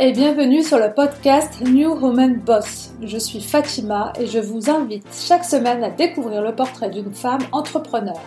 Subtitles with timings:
[0.00, 2.90] et bienvenue sur le podcast New Woman Boss.
[3.02, 7.40] Je suis Fatima et je vous invite chaque semaine à découvrir le portrait d'une femme
[7.52, 8.20] entrepreneur.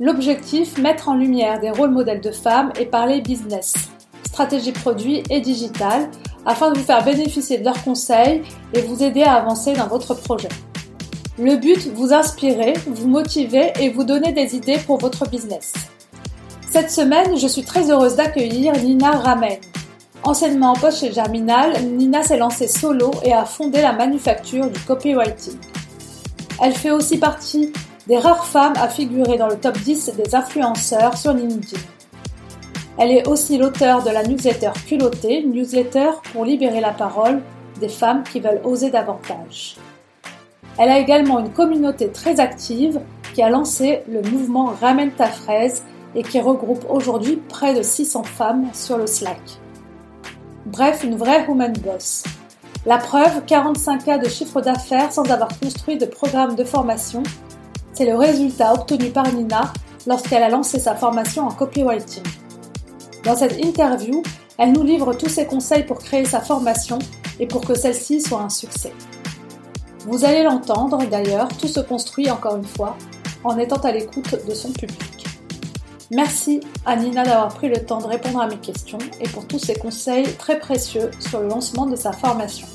[0.00, 3.74] L'objectif, mettre en lumière des rôles modèles de femmes et parler business,
[4.24, 6.08] stratégie produit et digital
[6.44, 8.42] afin de vous faire bénéficier de leurs conseils
[8.74, 10.48] et vous aider à avancer dans votre projet.
[11.38, 15.72] Le but, vous inspirer, vous motiver et vous donner des idées pour votre business.
[16.68, 19.58] Cette semaine, je suis très heureuse d'accueillir Nina Ramen.
[20.26, 24.80] Anciennement en poste chez Germinal, Nina s'est lancée solo et a fondé la manufacture du
[24.80, 25.56] copywriting.
[26.60, 27.72] Elle fait aussi partie
[28.08, 31.80] des rares femmes à figurer dans le top 10 des influenceurs sur LinkedIn.
[32.98, 37.40] Elle est aussi l'auteur de la newsletter Culottée, newsletter pour libérer la parole
[37.78, 39.76] des femmes qui veulent oser davantage.
[40.76, 43.00] Elle a également une communauté très active
[43.32, 45.84] qui a lancé le mouvement Ramène ta fraise
[46.16, 49.60] et qui regroupe aujourd'hui près de 600 femmes sur le Slack.
[50.66, 52.24] Bref, une vraie woman boss.
[52.86, 57.22] La preuve, 45 cas de chiffre d'affaires sans avoir construit de programme de formation.
[57.92, 59.72] C'est le résultat obtenu par Nina
[60.08, 62.24] lorsqu'elle a lancé sa formation en copywriting.
[63.22, 64.24] Dans cette interview,
[64.58, 66.98] elle nous livre tous ses conseils pour créer sa formation
[67.38, 68.92] et pour que celle-ci soit un succès.
[70.00, 72.96] Vous allez l'entendre d'ailleurs, tout se construit encore une fois
[73.44, 75.15] en étant à l'écoute de son public.
[76.10, 79.58] Merci à Nina d'avoir pris le temps de répondre à mes questions et pour tous
[79.58, 82.66] ses conseils très précieux sur le lancement de sa formation.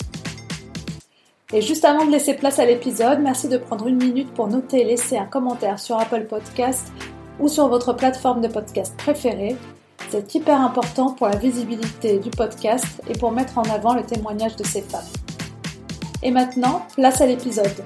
[1.54, 4.82] Et juste avant de laisser place à l'épisode, merci de prendre une minute pour noter
[4.82, 6.92] et laisser un commentaire sur Apple Podcast
[7.40, 9.56] ou sur votre plateforme de podcast préférée.
[10.10, 14.56] C'est hyper important pour la visibilité du podcast et pour mettre en avant le témoignage
[14.58, 15.02] de ces femmes.
[16.24, 17.84] Et maintenant, place à l'épisode.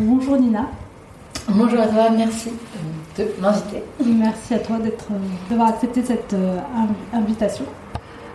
[0.00, 0.68] Bonjour Nina.
[1.48, 2.50] Bonjour à toi, merci
[3.18, 3.82] de m'inviter.
[4.04, 5.14] Merci à toi euh,
[5.48, 6.58] d'avoir accepté cette euh,
[7.12, 7.64] invitation.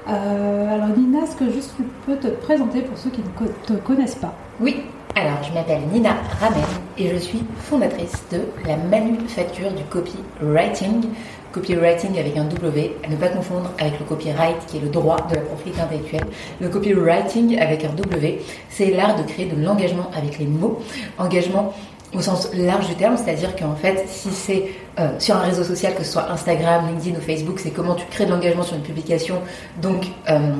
[0.07, 4.15] alors Nina, est-ce que juste tu peux te présenter pour ceux qui ne te connaissent
[4.15, 4.33] pas?
[4.59, 4.83] Oui,
[5.15, 6.63] alors je m'appelle Nina Ramen
[6.97, 11.07] et je suis fondatrice de la manufacture du copywriting.
[11.51, 15.17] Copywriting avec un W, à ne pas confondre avec le copyright qui est le droit
[15.29, 16.25] de la propriété intellectuelle.
[16.61, 20.79] Le copywriting avec un W, c'est l'art de créer de l'engagement avec les mots.
[21.17, 21.73] Engagement
[22.13, 25.95] au sens large du terme, c'est-à-dire qu'en fait, si c'est euh, sur un réseau social,
[25.95, 28.81] que ce soit Instagram, LinkedIn ou Facebook, c'est comment tu crées de l'engagement sur une
[28.81, 29.35] publication,
[29.81, 30.53] donc euh,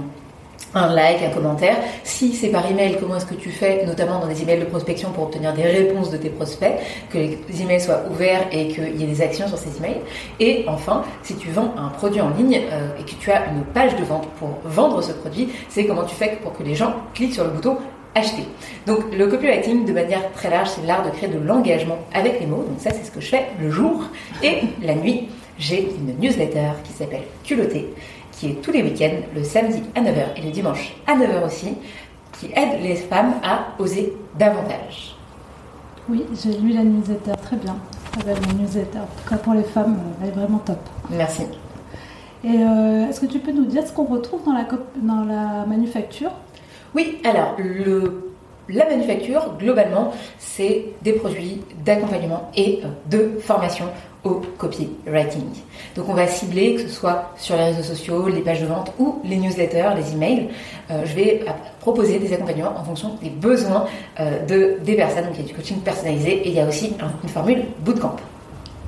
[0.76, 1.78] un like, un commentaire.
[2.04, 5.12] Si c'est par email, comment est-ce que tu fais, notamment dans des emails de prospection
[5.12, 6.74] pour obtenir des réponses de tes prospects,
[7.10, 10.02] que les emails soient ouverts et qu'il y ait des actions sur ces emails.
[10.40, 13.64] Et enfin, si tu vends un produit en ligne euh, et que tu as une
[13.74, 16.94] page de vente pour vendre ce produit, c'est comment tu fais pour que les gens
[17.14, 17.78] cliquent sur le bouton
[18.16, 18.44] acheter.
[18.88, 22.48] Donc le copywriting, de manière très large, c'est l'art de créer de l'engagement avec les
[22.48, 22.64] mots.
[22.68, 24.04] Donc ça, c'est ce que je fais le jour
[24.44, 25.30] et la nuit.
[25.58, 27.94] J'ai une newsletter qui s'appelle Culotté
[28.40, 31.76] qui est tous les week-ends, le samedi à 9h et le dimanche à 9h aussi,
[32.40, 35.16] qui aide les femmes à oser davantage.
[36.08, 37.76] Oui, j'ai lu la newsletter, très bien.
[38.14, 39.00] Très belle newsletter.
[39.00, 40.80] En tout cas pour les femmes, elle est vraiment top.
[41.10, 41.44] Merci.
[42.46, 45.66] Et euh, est-ce que tu peux nous dire ce qu'on retrouve dans la, dans la
[45.66, 46.32] manufacture?
[46.96, 48.29] Oui, alors le
[48.70, 53.86] la manufacture, globalement, c'est des produits d'accompagnement et euh, de formation
[54.24, 55.46] au copywriting.
[55.96, 58.92] Donc on va cibler, que ce soit sur les réseaux sociaux, les pages de vente
[59.00, 60.50] ou les newsletters, les emails.
[60.92, 63.86] Euh, je vais euh, proposer des accompagnements en fonction des besoins
[64.48, 65.26] de, des personnes.
[65.26, 66.94] Donc il y a du coaching personnalisé et il y a aussi
[67.24, 68.18] une formule bootcamp.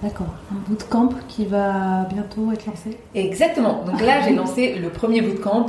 [0.04, 2.98] D'accord, un bootcamp qui va bientôt être lancé?
[3.16, 3.84] Exactement.
[3.86, 5.68] Donc là, j'ai lancé le premier bootcamp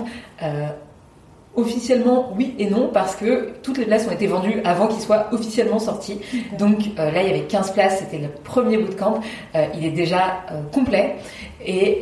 [1.55, 5.27] Officiellement, oui et non, parce que toutes les places ont été vendues avant qu'il soit
[5.33, 6.19] officiellement sorti.
[6.59, 9.21] Donc euh, là, il y avait 15 places, c'était le premier bootcamp.
[9.55, 11.17] Euh, il est déjà euh, complet.
[11.65, 12.01] Et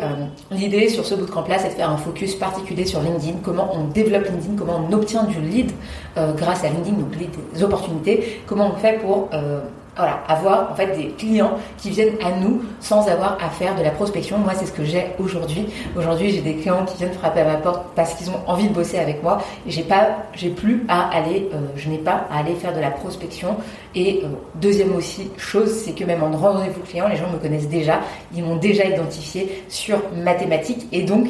[0.50, 4.24] l'idée sur ce bootcamp-là, c'est de faire un focus particulier sur LinkedIn, comment on développe
[4.24, 5.70] LinkedIn, comment on obtient du lead
[6.16, 7.10] grâce à LinkedIn, donc
[7.52, 9.28] des opportunités, comment on fait pour
[10.00, 13.82] voilà, avoir en fait des clients qui viennent à nous sans avoir à faire de
[13.82, 14.38] la prospection.
[14.38, 15.66] Moi, c'est ce que j'ai aujourd'hui.
[15.96, 18.72] Aujourd'hui, j'ai des clients qui viennent frapper à ma porte parce qu'ils ont envie de
[18.72, 22.38] bosser avec moi et j'ai pas, j'ai plus à aller, euh, je n'ai pas à
[22.38, 23.56] aller faire de la prospection.
[23.94, 27.68] Et euh, deuxième aussi chose, c'est que même en rendez-vous client, les gens me connaissent
[27.68, 28.00] déjà,
[28.34, 31.28] ils m'ont déjà identifié sur mathématiques et donc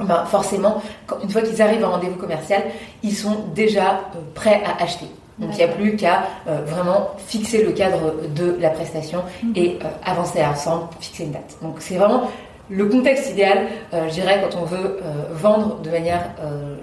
[0.00, 0.82] ben, forcément,
[1.22, 2.62] une fois qu'ils arrivent en rendez-vous commercial,
[3.02, 5.06] ils sont déjà euh, prêts à acheter.
[5.38, 9.52] Donc il n'y a plus qu'à euh, vraiment fixer le cadre de la prestation mhm.
[9.56, 11.56] et euh, avancer ensemble, fixer une date.
[11.60, 12.30] Donc c'est vraiment
[12.70, 14.98] le contexte idéal, euh, je dirais, quand on veut
[15.32, 16.30] vendre de manière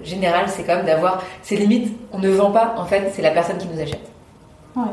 [0.04, 1.92] générale, c'est quand même d'avoir ces limites.
[2.12, 4.08] On ne vend pas, en fait, c'est la personne qui nous achète.
[4.76, 4.84] Ouais.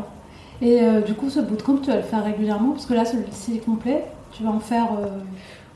[0.62, 2.72] Et du coup, ce bootcamp, tu vas le faire régulièrement?
[2.72, 4.04] Parce que là, celui-ci est complet.
[4.32, 4.88] Tu vas en faire.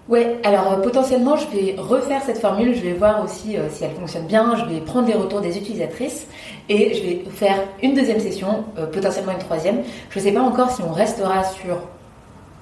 [0.09, 2.75] Ouais, alors potentiellement, je vais refaire cette formule.
[2.75, 4.55] Je vais voir aussi si elle fonctionne bien.
[4.57, 6.27] Je vais prendre les retours des utilisatrices
[6.67, 9.83] et je vais faire une deuxième session, potentiellement une troisième.
[10.09, 11.77] Je ne sais pas encore si on restera sur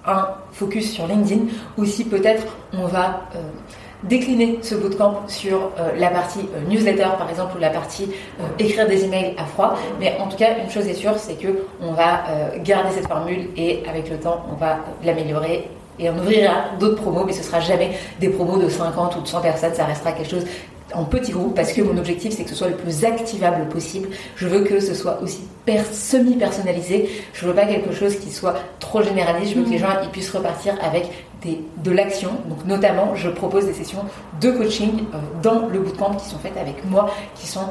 [0.05, 1.45] un focus sur LinkedIn
[1.77, 3.39] ou si peut-être on va euh,
[4.03, 8.09] décliner ce bootcamp sur euh, la partie euh, newsletter par exemple ou la partie
[8.57, 9.75] écrire des emails à froid.
[9.99, 12.23] Mais en tout cas, une chose est sûre, c'est que on va
[12.63, 15.69] garder cette formule et avec le temps, on va l'améliorer
[16.01, 19.27] et on ouvrira d'autres promos, mais ce sera jamais des promos de 50 ou de
[19.27, 20.45] 100 personnes, ça restera quelque chose
[20.93, 24.09] en petit groupe parce que mon objectif c'est que ce soit le plus activable possible.
[24.35, 25.41] Je veux que ce soit aussi
[25.91, 27.09] semi-personnalisé.
[27.33, 29.53] Je veux pas quelque chose qui soit trop généraliste.
[29.53, 29.81] Je veux que les mm.
[29.81, 31.07] gens ils puissent repartir avec
[31.43, 32.31] des, de l'action.
[32.47, 34.03] Donc notamment, je propose des sessions
[34.41, 37.67] de coaching euh, dans le bootcamp qui sont faites avec moi, qui sont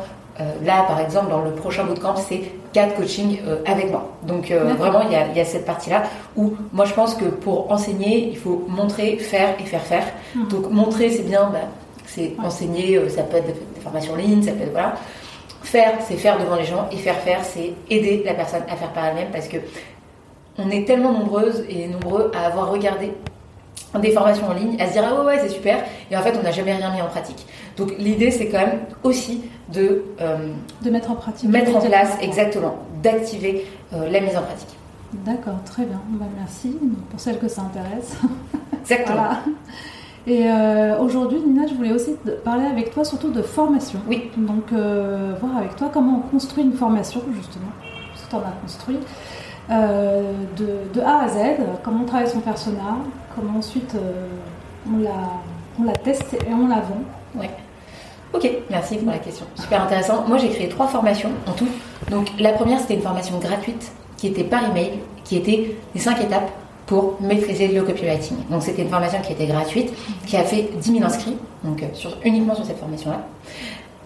[0.65, 2.43] là, par exemple, dans le prochain bootcamp, c'est
[2.73, 4.11] quatre coachings euh, avec moi.
[4.23, 6.05] Donc vraiment, il y a, y a, cette partie-là
[6.37, 10.05] où moi, je pense que pour enseigner, il faut montrer, faire et faire faire.
[10.35, 10.49] Mm.
[10.49, 11.51] Donc montrer, c'est bien.
[11.53, 11.61] Bah,
[12.15, 14.95] c'est enseigner, euh, ça peut être des formations en ligne, ça peut être voilà.
[15.63, 18.93] Faire, c'est faire devant les gens, et faire faire, c'est aider la personne à faire
[18.93, 19.59] par elle-même parce que
[20.59, 23.13] on est tellement nombreuses et nombreux à avoir regardé
[23.99, 25.79] des formations en ligne, à se dire ah ouais, ouais c'est super,
[26.11, 27.47] et en fait on n'a jamais rien mis en pratique.
[27.77, 29.43] Donc l'idée c'est quand même aussi
[29.73, 30.37] de euh,
[30.83, 34.69] de mettre en pratique, mettre en place exactement, d'activer euh, la mise en pratique.
[35.13, 36.01] D'accord, très bien.
[36.11, 36.77] Bah, merci
[37.11, 38.17] pour celles que ça intéresse.
[38.81, 39.31] Exactement.
[40.27, 42.15] Et euh, aujourd'hui, Nina, je voulais aussi
[42.45, 43.99] parler avec toi surtout de formation.
[44.09, 44.31] Oui.
[44.37, 48.99] Donc, voir avec toi comment on construit une formation, justement, que tu en as construit,
[49.71, 51.37] euh, de, A à Z,
[51.83, 52.97] comment on travaille son persona,
[53.35, 53.95] comment ensuite
[54.87, 55.11] on, la,
[55.79, 57.03] on la teste et on la vend.
[57.37, 57.47] Oui.
[58.33, 59.45] Ok, merci pour la question.
[59.57, 60.25] Super intéressant.
[60.29, 61.69] Moi, j'ai créé trois formations en tout.
[62.11, 66.21] Donc, la première, c'était une formation gratuite qui était par email, qui était les cinq
[66.21, 66.51] étapes
[66.91, 68.37] pour maîtriser le copywriting.
[68.51, 69.93] Donc c'était une formation qui était gratuite,
[70.27, 71.87] qui a fait 10 000 inscrits, donc euh,
[72.25, 73.25] uniquement sur cette formation-là.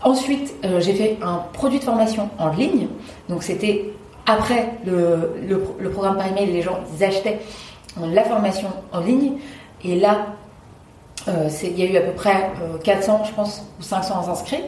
[0.03, 2.89] Ensuite, euh, j'ai fait un produit de formation en ligne,
[3.31, 3.91] donc c'était
[4.27, 7.41] après le, le, programme par email, les gens ils achetaient
[8.01, 9.35] la formation en ligne,
[9.85, 10.27] et là,
[11.29, 12.51] euh, il y a eu à peu près
[12.83, 14.65] 400, je pense, ou 500 inscrits.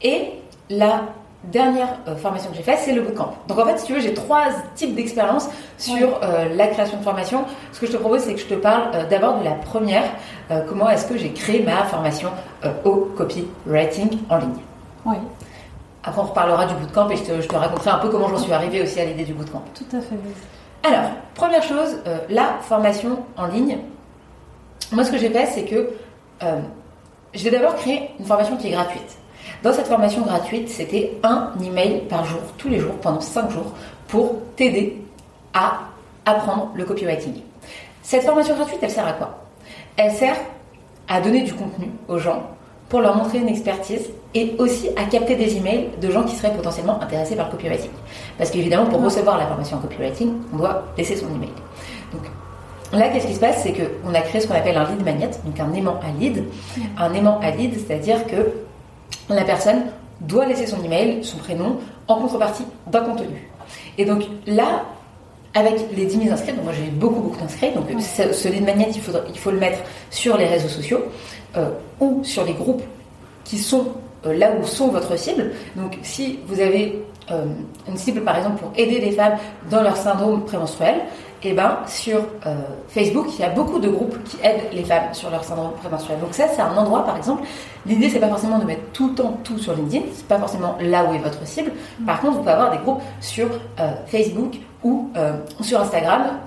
[0.00, 0.30] Et
[0.70, 1.02] là,
[1.44, 3.34] dernière euh, formation que j'ai faite, c'est le bootcamp.
[3.48, 5.48] Donc en fait, si tu veux, j'ai trois types d'expériences
[5.78, 7.44] sur euh, la création de formation.
[7.72, 10.04] Ce que je te propose, c'est que je te parle euh, d'abord de la première,
[10.68, 12.28] comment est-ce que j'ai créé ma formation
[12.84, 14.50] au copywriting en ligne.
[15.06, 15.16] Oui.
[16.04, 18.38] Après, on reparlera du bootcamp et je te, je te raconterai un peu comment j'en
[18.38, 19.62] suis arrivée aussi à l'idée du bootcamp.
[19.74, 20.16] Tout à fait.
[20.82, 23.78] Alors, première chose, la formation en ligne.
[24.90, 25.90] Moi, ce que j'ai fait, c'est que
[27.34, 29.16] je vais d'abord créer une formation qui est gratuite.
[29.62, 33.72] Dans cette formation gratuite, c'était un email par jour, tous les jours, pendant 5 jours,
[34.08, 35.00] pour t'aider
[35.54, 35.80] à
[36.26, 37.42] apprendre le copywriting.
[38.02, 39.38] Cette formation gratuite, elle sert à quoi?
[39.96, 40.36] Elle sert
[41.08, 42.42] à donner du contenu aux gens
[42.92, 46.52] pour leur montrer une expertise et aussi à capter des emails de gens qui seraient
[46.52, 47.90] potentiellement intéressés par le copywriting.
[48.36, 51.48] Parce qu'évidemment, pour recevoir la formation en copywriting, on doit laisser son email.
[52.12, 52.20] Donc,
[52.92, 53.62] Là, qu'est-ce qui se passe?
[53.62, 56.44] C'est qu'on a créé ce qu'on appelle un lead magnet, donc un aimant à lead.
[56.98, 58.52] Un aimant à lead, c'est-à-dire que
[59.30, 59.84] la personne
[60.20, 63.48] doit laisser son email, son prénom, en contrepartie d'un contenu.
[63.96, 64.84] Et donc là,
[65.54, 68.88] avec les 10 000 inscrits, donc moi j'ai beaucoup beaucoup d'inscrits, donc ce, lead magnet,
[68.90, 69.78] il, il faut le mettre
[70.10, 71.00] sur les réseaux sociaux
[71.56, 71.68] euh,
[72.00, 72.82] ou sur les groupes
[73.44, 73.88] qui sont
[74.24, 75.52] euh, là où sont votre cible.
[75.76, 77.44] Donc si vous avez euh,
[77.86, 79.36] une cible par exemple pour aider les femmes
[79.70, 81.02] dans leur syndrome prémenstruel,
[81.44, 82.20] et eh ben sur
[82.86, 86.20] Facebook, il y a beaucoup de groupes qui aident les femmes sur leur syndrome prémenstruel.
[86.20, 87.42] Donc ça, c'est un endroit, par exemple.
[87.84, 90.04] L'idée, c'est pas forcément de mettre tout le temps tout sur LinkedIn.
[90.14, 91.72] C'est pas forcément là où est votre cible.
[92.06, 93.48] Par contre, vous pouvez avoir des groupes sur
[94.06, 96.38] Facebook ou euh, sur Instagram,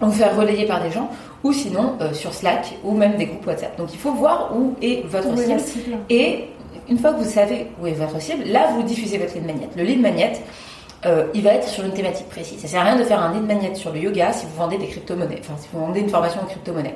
[0.00, 1.08] vous faire relayer par des gens,
[1.42, 3.78] ou sinon sur Slack ou même des groupes WhatsApp.
[3.78, 5.96] Donc il faut voir où est votre cible.
[6.10, 6.48] Et
[6.88, 9.68] une fois que vous savez où est votre cible, là, vous diffusez votre lead magnet.
[9.76, 10.32] Le lead magnet,
[11.04, 12.60] euh, il va être sur une thématique précise.
[12.60, 14.78] Ça sert à rien de faire un lead magnet sur le yoga si vous vendez
[14.78, 16.94] des crypto-monnaies, enfin si vous vendez une formation en crypto-monnaie.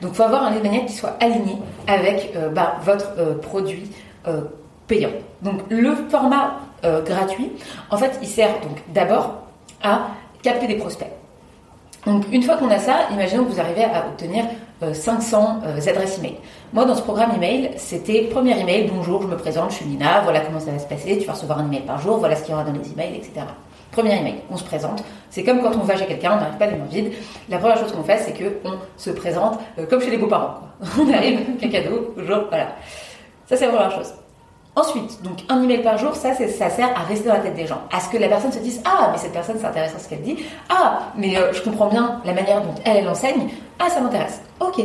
[0.00, 3.34] Donc il faut avoir un lead magnet qui soit aligné avec euh, bah, votre euh,
[3.38, 3.90] produit
[4.86, 5.10] payant.
[5.40, 7.52] Donc le format gratuit,
[7.90, 9.46] en fait, il sert donc d'abord
[9.82, 10.08] à
[10.42, 11.10] capter des prospects.
[12.06, 14.44] Donc une fois qu'on a ça, imaginons que vous arrivez à obtenir
[14.92, 16.36] 500 adresses email.
[16.72, 20.22] Moi, dans ce programme email, c'était premier email, bonjour, je me présente, je suis Nina,
[20.22, 22.42] voilà comment ça va se passer, tu vas recevoir un email par jour, voilà ce
[22.42, 23.42] qu'il y aura dans les emails, etc.
[23.90, 25.02] Premier email, on se présente.
[25.30, 27.12] C'est comme quand on va chez quelqu'un, on n'arrive pas les mains vides.
[27.48, 30.60] La première chose qu'on fait, c'est qu'on se présente euh, comme chez les beaux-parents.
[30.98, 32.68] On arrive, un cadeau, bonjour, voilà.
[33.46, 34.14] Ça, c'est la première chose.
[34.76, 37.82] Ensuite, donc un email par jour, ça, sert à rester dans la tête des gens.
[37.92, 40.22] À ce que la personne se dise Ah, mais cette personne, c'est intéressant ce qu'elle
[40.22, 40.36] dit.
[40.68, 43.48] Ah, mais euh, je comprends bien la manière dont elle, elle enseigne.
[43.78, 44.40] Ah, ça m'intéresse.
[44.60, 44.82] Ok.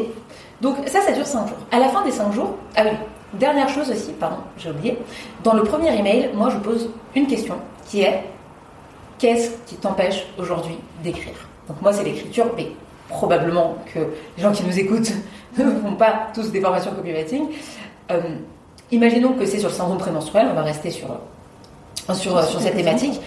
[0.61, 1.57] Donc ça, ça dure 5 jours.
[1.71, 2.97] À la fin des 5 jours, ah oui,
[3.33, 4.97] dernière chose aussi, pardon, j'ai oublié.
[5.43, 8.23] Dans le premier email, moi, je pose une question qui est
[9.17, 11.47] Qu'est-ce qui t'empêche aujourd'hui d'écrire?
[11.69, 12.67] Donc moi, c'est l'écriture, mais
[13.07, 15.13] probablement que les gens qui nous écoutent
[15.57, 17.47] ne font pas tous des formations copywriting.
[18.11, 18.21] Euh,
[18.91, 22.75] Imaginons que c'est sur le syndrome prémenstruel, on va rester sur, euh, sur, sur cette
[22.75, 23.19] thématique.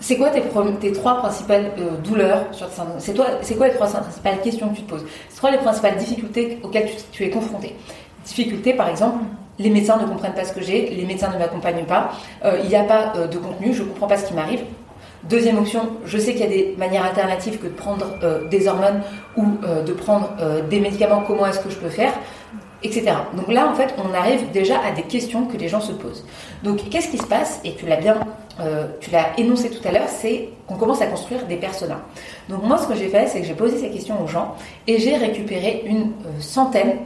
[0.00, 0.42] C'est quoi tes,
[0.80, 2.98] tes, trois principales euh, douleurs sur ce syndrome?
[2.98, 5.04] C'est quoi les trois principales questions que tu te poses?
[5.30, 7.76] C'est quoi les principales difficultés auxquelles tu, es confronté
[8.26, 9.24] Difficultés, par exemple,
[9.58, 12.10] les médecins ne comprennent pas ce que j'ai, les médecins ne m'accompagnent pas,
[12.44, 14.60] euh, il n'y a pas de contenu, je ne comprends pas ce qui m'arrive.
[15.24, 18.06] Deuxième option, je sais qu'il y a des manières alternatives que de prendre
[18.50, 19.02] des hormones
[19.36, 19.44] ou
[19.86, 20.30] de prendre
[20.68, 22.12] des médicaments, comment est-ce que je peux faire?
[22.82, 23.12] Etc.
[23.34, 26.24] Donc là, en fait, on arrive déjà à des questions que les gens se posent.
[26.62, 28.18] Donc, qu'est-ce qui se passe Et tu l'as bien,
[28.60, 32.00] euh, tu l'as énoncé tout à l'heure, c'est qu'on commence à construire des personas.
[32.48, 34.54] Donc moi, ce que j'ai fait, c'est que j'ai posé ces questions aux gens
[34.86, 36.96] et j'ai récupéré une euh, centaine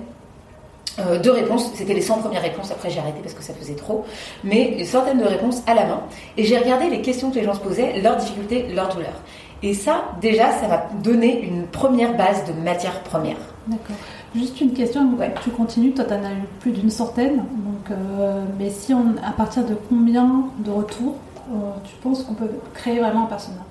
[0.99, 1.71] euh, de réponses.
[1.75, 2.71] C'était les 100 premières réponses.
[2.71, 4.05] Après, j'ai arrêté parce que ça faisait trop.
[4.45, 6.03] Mais une centaine de réponses à la main.
[6.37, 9.21] Et j'ai regardé les questions que les gens se posaient, leurs difficultés, leurs douleurs.
[9.63, 13.37] Et ça, déjà, ça m'a donné une première base de matière première.
[13.67, 13.97] D'accord.
[14.37, 15.09] Juste une question,
[15.43, 19.15] tu continues, toi tu en as eu plus d'une centaine, donc, euh, mais si on,
[19.27, 21.15] à partir de combien de retours
[21.51, 23.63] euh, tu penses qu'on peut créer vraiment un personnage?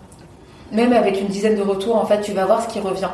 [0.72, 3.10] Même avec une dizaine de retours, en fait, tu vas voir ce qui revient.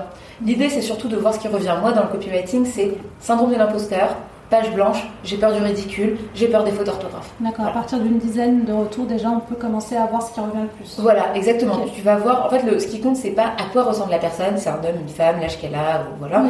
[0.46, 1.75] L'idée, c'est surtout de voir ce qui revient.
[1.81, 4.15] Moi, dans le copywriting, c'est syndrome de l'imposteur,
[4.51, 7.31] page blanche, j'ai peur du ridicule, j'ai peur des fautes d'orthographe.
[7.39, 10.41] D'accord, à partir d'une dizaine de retours, déjà, on peut commencer à voir ce qui
[10.41, 11.00] revient le plus.
[11.00, 11.86] Voilà, exactement.
[11.96, 14.20] Tu vas voir, en fait, le, ce qui compte, c'est pas à quoi ressemble la
[14.20, 16.43] personne, c'est un homme, une femme, l'âge qu'elle a, ou voilà.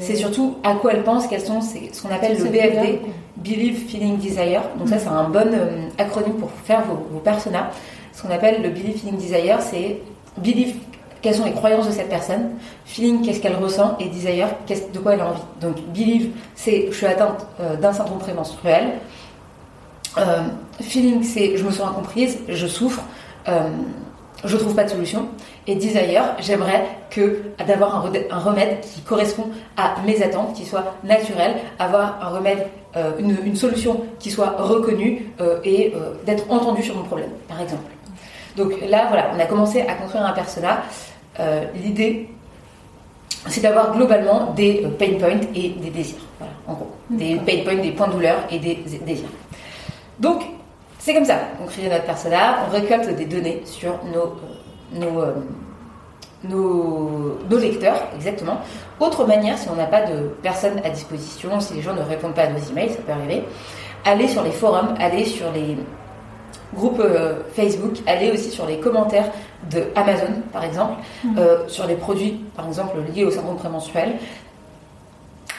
[0.00, 3.00] c'est surtout à quoi elle pense, quelles sont ce qu'on appelle le BFD,
[3.36, 4.62] Believe, Feeling, Desire.
[4.78, 7.68] Donc, ça, c'est un bon euh, acronyme pour faire vos, vos personas.
[8.14, 10.00] Ce qu'on appelle le Believe, Feeling, Desire, c'est
[10.38, 10.76] Believe
[11.24, 12.50] quelles sont les croyances de cette personne,
[12.84, 15.40] feeling, qu'est-ce qu'elle ressent, et desire, de quoi elle a envie.
[15.58, 18.92] Donc, believe, c'est je suis atteinte euh, d'un syndrome prémenstruel.
[20.18, 20.42] Euh,
[20.82, 23.00] feeling, c'est je me sens incomprise, je souffre,
[23.48, 23.70] euh,
[24.44, 25.28] je trouve pas de solution.
[25.66, 26.84] Et desire, j'aimerais
[27.66, 32.66] d'avoir un, remède qui correspond à mes attentes, qui soit naturel, avoir un remède,
[32.96, 35.32] euh, une, une, solution qui soit reconnue
[35.64, 35.94] et
[36.26, 37.84] d'être entendu sur mon problème, par exemple.
[38.56, 40.82] Donc là, voilà, on a commencé à construire un persona.
[41.40, 42.28] Euh, l'idée,
[43.48, 46.22] c'est d'avoir globalement des euh, pain points et des désirs.
[46.38, 46.90] Voilà, en gros.
[47.10, 49.28] Des pain points, des points de douleur et des désirs.
[50.20, 50.42] Donc,
[50.98, 54.36] c'est comme ça qu'on crée notre persona, on récolte des données sur nos,
[55.02, 55.34] euh,
[56.44, 58.58] nos, nos, lecteurs, exactement.
[59.00, 62.34] Autre manière, si on n'a pas de personnes à disposition, si les gens ne répondent
[62.34, 63.42] pas à nos emails, ça peut arriver,
[64.04, 65.76] aller sur les forums, aller sur les,
[66.74, 69.30] groupe euh, Facebook, allez aussi sur les commentaires
[69.70, 70.94] de Amazon, par exemple,
[71.24, 71.38] mm.
[71.38, 74.14] euh, sur les produits, par exemple, liés au syndrome prémenstruel.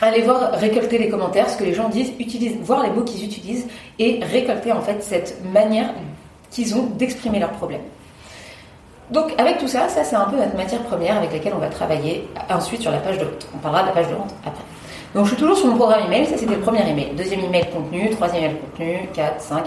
[0.01, 3.23] Allez voir, récolter les commentaires, ce que les gens disent, utilise, voir les mots qu'ils
[3.23, 5.89] utilisent et récolter en fait cette manière
[6.51, 7.81] qu'ils ont d'exprimer leurs problèmes.
[9.11, 11.67] Donc avec tout ça, ça c'est un peu notre matière première avec laquelle on va
[11.67, 13.47] travailler ensuite sur la page de vente.
[13.53, 14.63] On parlera de la page de vente après.
[15.13, 17.11] Donc je suis toujours sur mon programme email, ça c'était le premier email.
[17.15, 19.63] Deuxième email contenu, troisième email contenu, 4, 5.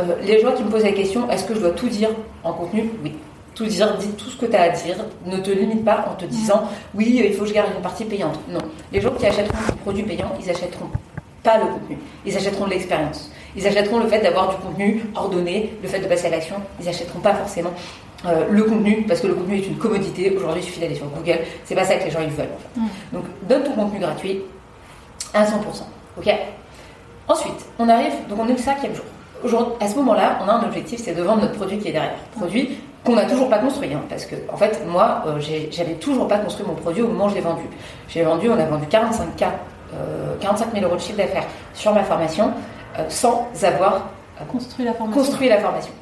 [0.00, 2.10] Euh, les gens qui me posent la question, est-ce que je dois tout dire
[2.44, 2.88] en contenu?
[3.02, 3.12] Oui.
[3.58, 4.94] Tout dire, dis tout ce que tu as à dire.
[5.26, 6.62] Ne te limite pas en te disant,
[6.94, 8.38] oui, il faut que je garde une partie payante.
[8.48, 8.60] Non.
[8.92, 10.86] Les gens qui achèteront un produit payant, ils achèteront
[11.42, 11.98] pas le contenu.
[12.24, 13.32] Ils achèteront de l'expérience.
[13.56, 16.54] Ils achèteront le fait d'avoir du contenu ordonné, le fait de passer à l'action.
[16.80, 17.72] Ils achèteront pas forcément
[18.26, 20.30] euh, le contenu, parce que le contenu est une commodité.
[20.36, 21.40] Aujourd'hui, il suffit d'aller sur Google.
[21.64, 22.46] C'est pas ça que les gens ils veulent.
[22.76, 22.86] Mm.
[23.12, 24.40] Donc, donne ton contenu gratuit
[25.34, 25.48] à 100%.
[26.16, 26.32] Ok?
[27.26, 29.04] Ensuite, on arrive, donc on est le cinquième jour
[29.80, 32.18] à ce moment-là, on a un objectif, c'est de vendre notre produit qui est derrière.
[32.36, 35.40] Produit qu'on n'a toujours pas construit, hein, parce que en fait, moi, euh,
[35.70, 37.62] j'avais toujours pas construit mon produit au moment où je l'ai vendu.
[38.08, 39.46] J'ai vendu, on a vendu 45K,
[40.40, 42.52] 45 000 euros de chiffre d'affaires sur ma formation,
[42.98, 44.08] euh, sans avoir
[44.50, 45.20] construit la formation.
[45.20, 45.92] Construit la formation.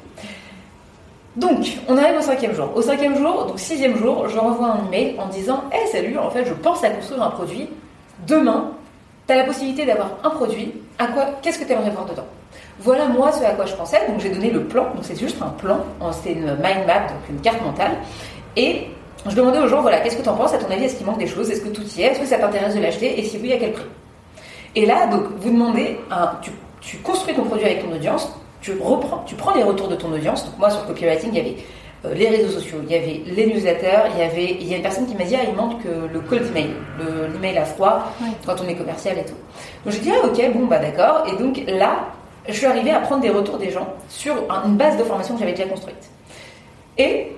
[1.35, 2.71] Donc, on arrive au cinquième jour.
[2.75, 6.17] Au cinquième jour, donc sixième jour, je renvoie un email en disant Hé, hey, salut,
[6.17, 7.69] en fait, je pense à construire un produit.
[8.25, 8.71] Demain,
[9.27, 10.73] tu as la possibilité d'avoir un produit.
[10.97, 12.25] À quoi Qu'est-ce que tu aimerais voir dedans?
[12.79, 13.99] Voilà moi ce à quoi je pensais.
[14.07, 14.83] Donc j'ai donné le plan.
[14.93, 15.79] Donc c'est juste un plan.
[16.11, 17.91] C'était une mind map, donc une carte mentale.
[18.55, 18.87] Et
[19.29, 20.53] je demandais aux gens, voilà, qu'est-ce que tu en penses?
[20.53, 21.49] À ton avis, est-ce qu'il manque des choses?
[21.49, 22.11] Est-ce que tout y est?
[22.11, 23.19] Est-ce que ça t'intéresse de l'acheter?
[23.19, 23.85] Et si oui, à quel prix?
[24.75, 25.97] Et là, donc, vous demandez,
[26.81, 28.31] tu, construis ton produit avec ton audience,
[28.61, 30.45] tu reprends, tu prends les retours de ton audience.
[30.45, 31.55] Donc moi, sur copywriting, il y avait
[32.05, 34.77] euh, les réseaux sociaux, il y avait les newsletters, il y avait, il y a
[34.77, 36.69] une personne qui m'a dit, ah, il manque que le cold email,
[37.33, 38.11] l'email à froid,
[38.45, 39.35] quand on est commercial et tout.
[39.83, 41.25] Donc j'ai dit, ah, ok, bon, bah d'accord.
[41.27, 42.07] Et donc là,
[42.47, 44.35] je suis arrivée à prendre des retours des gens sur
[44.65, 46.09] une base de formation que j'avais déjà construite.
[46.97, 47.31] Et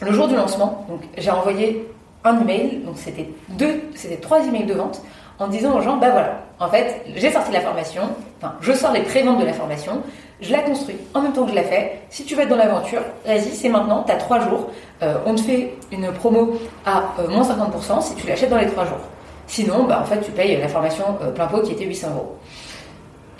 [0.00, 0.86] le jour du lancement,
[1.16, 1.88] j'ai envoyé
[2.24, 5.02] un email, donc c'était deux, c'était trois emails de vente
[5.38, 8.02] en disant aux gens, bah voilà, en fait, j'ai sorti la formation,
[8.38, 10.02] enfin, je sors les préventes de la formation,
[10.40, 12.00] je la construis en même temps que je la fais.
[12.10, 14.70] Si tu veux être dans l'aventure, vas-y, c'est maintenant, tu as trois jours.
[15.02, 18.66] Euh, on te fait une promo à euh, moins 50% si tu l'achètes dans les
[18.66, 18.98] trois jours.
[19.46, 22.36] Sinon, bah, en fait, tu payes la formation euh, plein pot qui était 800 euros.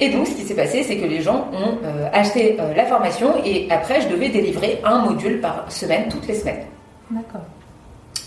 [0.01, 1.79] Et donc, ce qui s'est passé, c'est que les gens ont
[2.13, 6.65] acheté la formation et après, je devais délivrer un module par semaine, toutes les semaines.
[7.11, 7.43] D'accord.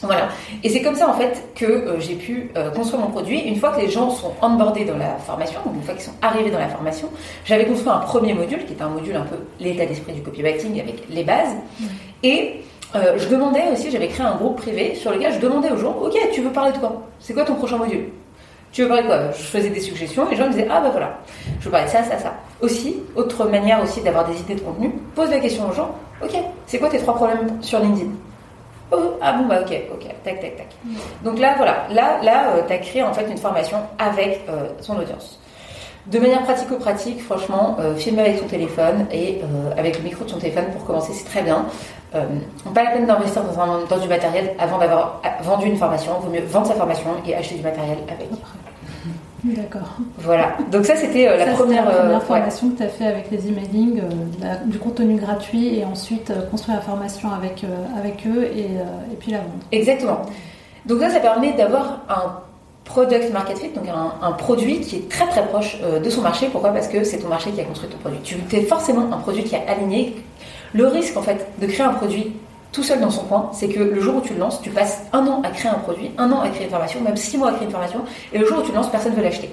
[0.01, 0.29] Voilà.
[0.63, 3.39] Et c'est comme ça, en fait, que euh, j'ai pu euh, construire mon produit.
[3.39, 6.51] Une fois que les gens sont onboardés dans la formation, une fois qu'ils sont arrivés
[6.51, 7.09] dans la formation,
[7.45, 10.79] j'avais construit un premier module, qui est un module un peu l'état d'esprit du copywriting
[10.79, 11.55] avec les bases.
[12.23, 12.61] Et
[12.95, 15.95] euh, je demandais aussi, j'avais créé un groupe privé sur lequel je demandais aux gens,
[15.99, 17.01] ok, tu veux parler de quoi?
[17.19, 18.05] C'est quoi ton prochain module?
[18.77, 19.31] Tu veux parler de quoi?
[19.31, 21.17] Je faisais des suggestions et les gens me disaient Ah bah voilà,
[21.59, 22.35] je veux parler de ça, ça, ça.
[22.61, 26.37] Aussi, autre manière aussi d'avoir des idées de contenu, pose la question aux gens Ok,
[26.67, 28.11] c'est quoi tes trois problèmes sur LinkedIn?
[28.91, 30.67] Oh, ah bon, bah ok, ok, tac, tac, tac.
[31.23, 34.67] Donc là, voilà, là, là euh, tu as créé en fait une formation avec euh,
[34.79, 35.39] son audience.
[36.05, 39.41] De manière pratico-pratique, franchement, euh, filmer avec son téléphone et
[39.75, 41.65] avec le micro de son téléphone pour commencer, c'est très bien.
[42.11, 46.11] pas la peine d'investir dans, dans, du matériel avant d'avoir vendu une formation.
[46.21, 48.29] Il vaut mieux vendre sa formation et acheter du matériel avec.
[49.43, 49.97] D'accord.
[50.17, 50.57] Voilà.
[50.71, 53.29] Donc ça, c'était euh, la, première, la première euh, formation que tu as fait avec
[53.29, 57.63] les emailing, euh, du contenu gratuit et ensuite construire la formation avec,
[57.97, 58.65] avec eux et,
[59.11, 59.51] et, puis la vendre.
[59.71, 60.21] Exactement.
[60.85, 62.39] Donc ça, ça permet d'avoir un
[62.83, 66.47] product market fit, donc un, produit qui est très très proche de son marché.
[66.51, 66.71] Pourquoi?
[66.71, 68.19] Parce que c'est ton marché qui a construit ton produit.
[68.21, 70.15] Tu es forcément un produit qui est aligné.
[70.73, 72.33] Le risque en fait de créer un produit
[72.71, 75.03] tout seul dans son coin, c'est que le jour où tu le lances, tu passes
[75.13, 77.49] un an à créer un produit, un an à créer une formation, même six mois
[77.49, 78.01] à créer une formation,
[78.33, 79.49] et le jour où tu le lances, personne ne veut l'acheter.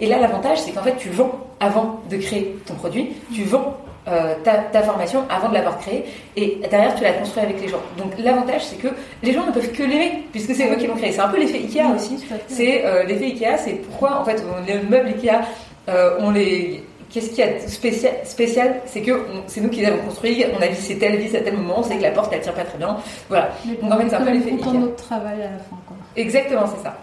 [0.00, 3.76] Et là, l'avantage, c'est qu'en fait, tu vends avant de créer ton produit, tu vends
[4.06, 6.04] euh, ta, formation avant de l'avoir créée,
[6.36, 7.80] et derrière, tu la construis avec les gens.
[7.96, 8.88] Donc, l'avantage, c'est que
[9.22, 11.12] les gens ne peuvent que l'aimer, puisque c'est eux qui l'ont créé.
[11.12, 12.24] C'est un peu l'effet Ikea aussi.
[12.46, 15.40] C'est euh, l'effet Ikea, c'est pourquoi, en fait, les meubles Ikea,
[15.88, 18.80] euh, on les Qu'est-ce qu'il y a de spécial, spécial?
[18.84, 21.78] C'est que c'est nous qui l'avons construit, on a vissé telle vis à tel moment,
[21.78, 22.96] on sait que la porte elle tient pas très bien.
[23.28, 23.50] Voilà.
[23.80, 25.76] Donc en fait, c'est un peu l'effet notre travail à la fin.
[26.16, 26.96] Exactement, c'est ça.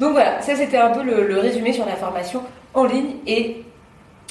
[0.00, 2.42] Donc voilà, ça c'était un peu le, résumé sur la formation
[2.74, 3.64] en ligne et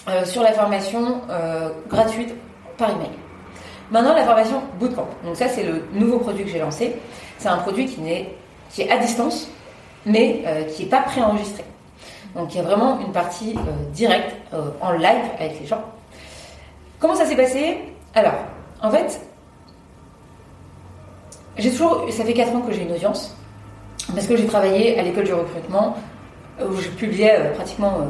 [0.09, 2.33] euh, sur la formation euh, gratuite
[2.77, 3.11] par email.
[3.91, 5.07] Maintenant, la formation Bootcamp.
[5.23, 6.95] Donc ça, c'est le nouveau produit que j'ai lancé.
[7.37, 8.35] C'est un produit qui, est,
[8.69, 9.49] qui est à distance,
[10.05, 11.63] mais euh, qui n'est pas préenregistré.
[12.35, 15.83] Donc il y a vraiment une partie euh, directe euh, en live avec les gens.
[16.99, 17.77] Comment ça s'est passé?
[18.13, 18.33] Alors,
[18.81, 19.19] en fait,
[21.57, 23.35] j'ai toujours, ça fait 4 ans que j'ai une audience,
[24.13, 25.97] parce que j'ai travaillé à l'école du recrutement,
[26.59, 28.07] où je publiais euh, pratiquement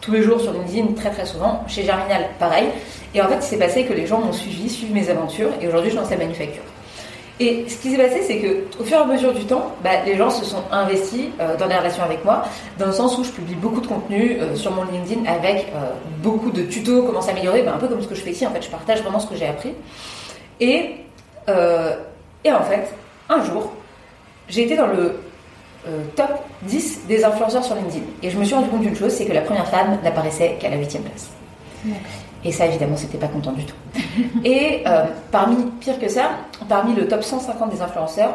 [0.00, 1.64] tous les jours sur LinkedIn, très très souvent.
[1.66, 2.68] Chez Germinal, pareil.
[3.14, 5.68] Et en fait, il s'est passé que les gens m'ont suivi, suivi mes aventures, et
[5.68, 6.62] aujourd'hui, je lance la manufacture.
[7.40, 10.04] Et ce qui s'est passé, c'est que au fur et à mesure du temps, bah,
[10.06, 12.44] les gens se sont investis euh, dans des relations avec moi,
[12.78, 15.90] dans le sens où je publie beaucoup de contenu euh, sur mon LinkedIn avec euh,
[16.22, 18.46] beaucoup de tutos, comment s'améliorer, bah, un peu comme ce que je fais ici.
[18.46, 19.72] En fait, je partage vraiment ce que j'ai appris.
[20.60, 20.94] Et,
[22.44, 22.94] et en fait,
[23.28, 23.72] un jour,
[24.48, 25.20] j'ai été dans le
[26.14, 26.30] top
[26.62, 28.04] 10 des influenceurs sur LinkedIn.
[28.22, 30.70] Et je me suis rendu compte d'une chose, c'est que la première femme n'apparaissait qu'à
[30.70, 31.28] la huitième place.
[32.44, 33.74] Et ça, évidemment, c'était pas content du tout.
[34.44, 36.30] Et euh, parmi, pire que ça,
[36.68, 38.34] parmi le top 150 des influenceurs,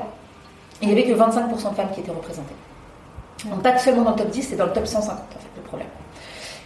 [0.82, 2.56] il n'y avait que 25% de femmes qui étaient représentées.
[3.46, 5.62] Donc pas seulement dans le top 10, c'est dans le top 150 en fait le
[5.62, 5.88] problème.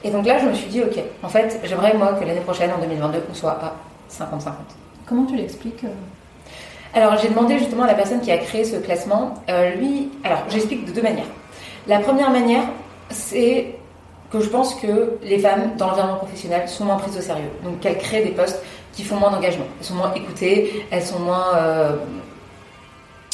[0.04, 2.72] Et donc là, je me suis dit, ok, en fait, j'aimerais moi que l'année prochaine,
[2.72, 3.74] en 2022, on soit à
[4.12, 4.52] 50-50.
[5.06, 8.78] Comment tu l'expliques euh Alors j'ai demandé justement à la personne qui a créé ce
[8.78, 11.28] classement, euh, lui, alors j'explique de deux manières.
[11.88, 12.64] La première manière,
[13.10, 13.76] c'est
[14.34, 17.52] que je pense que les femmes dans l'environnement professionnel sont moins prises au sérieux.
[17.64, 18.60] Donc qu'elles créent des postes
[18.92, 19.66] qui font moins d'engagement.
[19.80, 21.56] Elles sont moins écoutées, elles sont moins...
[21.56, 21.92] Euh,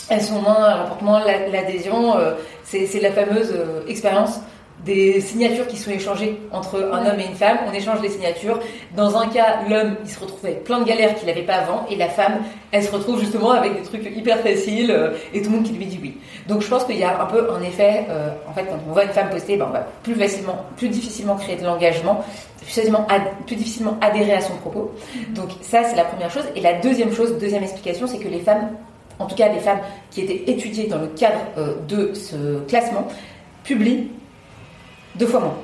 [0.09, 2.17] elles sont moins, l'adhésion.
[2.17, 2.33] Euh,
[2.63, 4.39] c'est la fameuse euh, expérience
[4.85, 7.57] des signatures qui sont échangées entre un homme et une femme.
[7.67, 8.59] On échange les signatures.
[8.95, 11.85] Dans un cas, l'homme, il se retrouve avec plein de galères qu'il n'avait pas avant,
[11.89, 12.39] et la femme,
[12.71, 15.73] elle se retrouve justement avec des trucs hyper faciles euh, et tout le monde qui
[15.73, 16.17] lui dit oui.
[16.47, 18.93] Donc je pense qu'il y a un peu un effet, euh, en fait, quand on
[18.93, 22.23] voit une femme poster, ben, on va plus facilement, plus difficilement créer de l'engagement,
[22.61, 22.81] plus,
[23.45, 24.91] plus difficilement adhérer à son propos.
[25.29, 26.45] Donc ça, c'est la première chose.
[26.55, 28.69] Et la deuxième chose, deuxième explication, c'est que les femmes
[29.19, 33.07] en tout cas des femmes qui étaient étudiées dans le cadre euh, de ce classement,
[33.63, 34.09] publient
[35.19, 35.58] deux fois moins.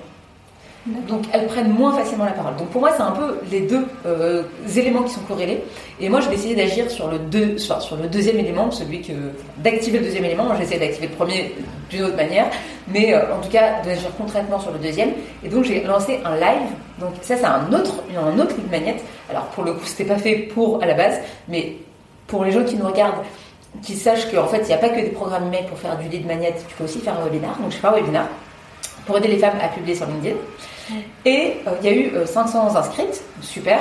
[1.08, 2.56] Donc elles prennent moins facilement la parole.
[2.58, 4.44] Donc pour moi, c'est un peu les deux euh,
[4.76, 5.64] éléments qui sont corrélés.
[6.00, 9.02] Et moi, je vais essayer d'agir sur le deux, sur, sur le deuxième élément, celui
[9.02, 9.14] que
[9.58, 10.44] d'activer le deuxième élément.
[10.44, 11.56] Moi, j'essaie d'activer le premier
[11.90, 12.52] d'une autre manière,
[12.88, 15.10] mais euh, en tout cas d'agir concrètement sur le deuxième.
[15.44, 16.70] Et donc j'ai lancé un live.
[17.00, 18.98] Donc ça, c'est un autre, un autre lead magnet.
[19.32, 21.78] Alors pour le coup, c'était pas fait pour à la base, mais
[22.28, 23.24] pour les gens qui nous regardent,
[23.82, 26.08] qui sachent qu'en fait, il n'y a pas que des programmes email pour faire du
[26.10, 26.54] lead magnet.
[26.70, 27.58] Tu peux aussi faire un webinar.
[27.60, 28.28] Donc je fais un webinar
[29.06, 30.36] pour aider les femmes à publier sur LinkedIn.
[31.26, 33.80] Et euh, il y a eu 500 euh, inscrites, super.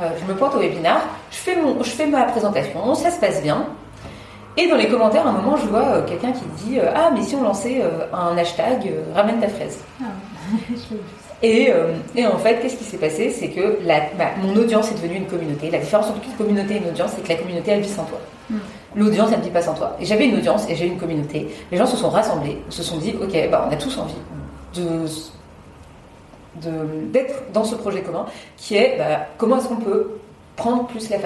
[0.00, 3.18] Euh, je me pointe au webinar, je fais, mon, je fais ma présentation, ça se
[3.18, 3.66] passe bien.
[4.56, 7.36] Et dans les commentaires, à un moment, je vois quelqu'un qui dit Ah, mais si
[7.36, 7.80] on lançait
[8.12, 10.06] un hashtag ramène ta fraise ah,
[11.42, 11.72] et,
[12.16, 13.30] et, en fait, qu'est-ce qui s'est passé?
[13.30, 14.00] C'est que la,
[14.42, 15.70] mon audience est devenue une communauté.
[15.70, 18.04] La différence entre une communauté et une audience, c'est que la communauté, elle vit sans
[18.04, 18.18] toi.
[18.50, 18.56] Hmm.
[18.96, 19.96] L'audience, elle ne vit pas sans toi.
[20.00, 21.48] Et j'avais une audience et j'ai une communauté.
[21.70, 24.14] Les gens se sont rassemblés, se sont dit Ok, bah, on a tous envie
[24.74, 25.06] de
[26.56, 28.26] d'être dans ce projet commun,
[28.56, 30.18] qui est bah, comment est-ce qu'on peut
[30.56, 31.18] prendre, plus la,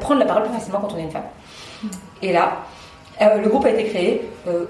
[0.00, 1.22] prendre la parole plus facilement quand on est une femme.
[1.82, 1.88] Mm.
[2.22, 2.56] Et là,
[3.22, 4.28] euh, le groupe a été créé.
[4.48, 4.64] Euh,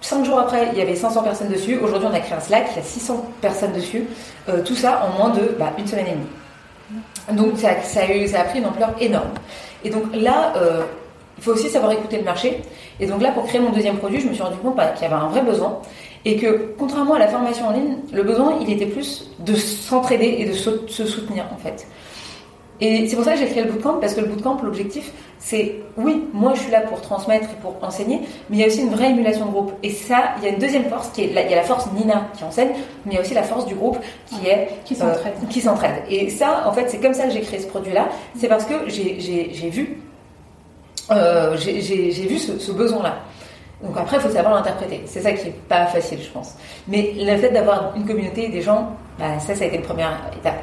[0.00, 1.78] cinq jours après, il y avait 500 personnes dessus.
[1.78, 4.04] Aujourd'hui, on a créé un Slack, il y a 600 personnes dessus.
[4.48, 7.40] Euh, tout ça en moins de bah, une semaine et demie.
[7.40, 9.30] Donc ça, ça, a eu, ça a pris une ampleur énorme.
[9.84, 10.52] Et donc là,
[11.38, 12.60] il faut aussi savoir écouter le marché.
[13.00, 15.02] Et donc là, pour créer mon deuxième produit, je me suis rendu compte bah, qu'il
[15.02, 15.80] y avait un vrai besoin.
[16.24, 20.36] Et que, contrairement à la formation en ligne, le besoin, il était plus de s'entraider
[20.38, 21.86] et de se soutenir, en fait.
[22.80, 25.76] Et c'est pour ça que j'ai créé le bootcamp, parce que le bootcamp, l'objectif, c'est,
[25.96, 28.80] oui, moi je suis là pour transmettre et pour enseigner, mais il y a aussi
[28.80, 29.72] une vraie émulation de groupe.
[29.84, 31.86] Et ça, il y a une deuxième force, qui est, il y a la force
[31.92, 32.70] Nina qui enseigne,
[33.04, 34.68] mais il y a aussi la force du groupe qui est...
[34.84, 35.34] Qui s'entraide.
[35.48, 36.02] qui s'entraide.
[36.10, 38.08] Et ça, en fait, c'est comme ça que j'ai créé ce produit-là.
[38.36, 40.00] C'est parce que j'ai vu,
[41.12, 43.16] euh, j'ai vu ce, ce besoin-là.
[43.82, 45.02] Donc après, il faut savoir l'interpréter.
[45.06, 46.54] C'est ça qui est pas facile, je pense.
[46.86, 49.82] Mais le fait d'avoir une communauté et des gens, bah, ça, ça a été la
[49.82, 50.62] première étape.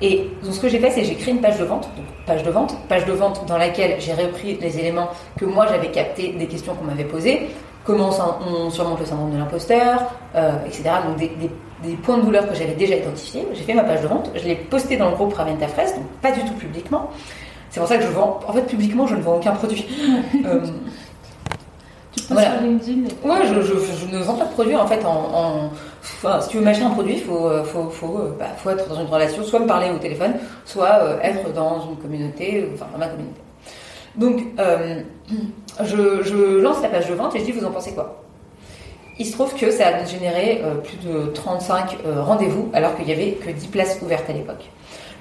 [0.00, 2.44] Et donc ce que j'ai fait, c'est j'ai créé une page de vente, donc page
[2.44, 6.28] de vente, page de vente dans laquelle j'ai repris les éléments que moi j'avais captés
[6.38, 7.48] des questions qu'on m'avait posées,
[7.84, 8.10] comment
[8.46, 10.04] on surmonte le syndrome de l'imposteur,
[10.36, 10.84] euh, etc.
[11.04, 11.32] Donc des,
[11.82, 13.44] des, points de douleur que j'avais déjà identifiés.
[13.54, 16.06] J'ai fait ma page de vente, je l'ai postée dans le groupe Raventa Fraise, donc
[16.22, 17.10] pas du tout publiquement.
[17.70, 18.40] C'est pour ça que je vends.
[18.46, 19.86] En fait, publiquement, je ne vends aucun produit.
[20.46, 20.60] euh,
[22.28, 22.56] voilà.
[22.60, 25.04] LinkedIn Ouais, je, je, ne vends pas de produit en fait.
[25.04, 25.70] En,
[26.16, 28.70] Enfin, si tu veux m'acheter un produit, il faut, euh, faut, faut, euh, bah, faut,
[28.70, 32.68] être dans une relation, soit me parler au téléphone, soit euh, être dans une communauté,
[32.74, 33.40] enfin dans ma communauté.
[34.16, 34.42] Donc,
[35.84, 38.24] je, je, lance la page de vente et je dis, vous en pensez quoi?
[39.20, 43.32] Il se trouve que ça a généré plus de 35 rendez-vous alors qu'il n'y avait
[43.32, 44.70] que 10 places ouvertes à l'époque.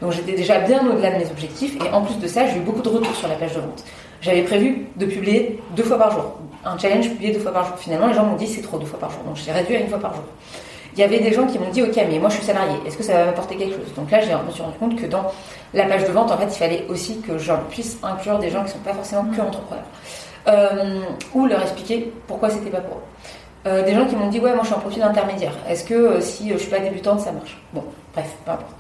[0.02, 2.62] Donc j'étais déjà bien au-delà de mes objectifs et en plus de ça, j'ai eu
[2.62, 3.84] beaucoup de retours sur la page de vente.
[4.22, 6.38] J'avais prévu de publier deux fois par jour.
[6.68, 7.78] Un challenge publié deux fois par jour.
[7.78, 9.22] Finalement, les gens m'ont dit c'est trop deux fois par jour.
[9.26, 10.24] Donc j'ai réduit à une fois par jour.
[10.98, 12.98] Il y avait des gens qui m'ont dit ok mais moi je suis salarié, est-ce
[12.98, 13.94] que ça va m'apporter quelque chose?
[13.96, 15.32] Donc là je me suis rendu compte que dans
[15.76, 18.62] la page de vente en fait il fallait aussi que je puisse inclure des gens
[18.62, 19.86] qui ne sont pas forcément que entrepreneurs.
[20.48, 21.02] Euh,
[21.36, 23.02] ou leur expliquer pourquoi c'était pas pour eux.
[23.68, 25.54] Euh, des gens qui m'ont dit ouais moi je suis un profil intermédiaire.
[25.70, 27.56] Est-ce que euh, si je suis pas débutante ça marche?
[27.74, 27.84] Bon
[28.16, 28.72] bref peu importe.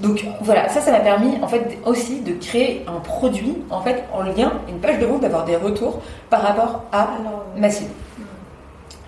[0.00, 4.04] Donc voilà ça ça m'a permis en fait aussi de créer un produit en fait
[4.12, 6.00] en lien une page de vente d'avoir des retours
[6.30, 7.10] par rapport à
[7.56, 7.90] ma cible.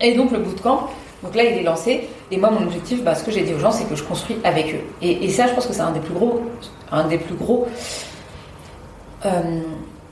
[0.00, 0.88] Et donc le bootcamp
[1.22, 3.58] donc là il est lancé et moi mon objectif bah, ce que j'ai dit aux
[3.58, 4.84] gens c'est que je construis avec eux.
[5.00, 6.42] Et, ça je pense que c'est un des plus gros
[6.92, 7.66] un des plus gros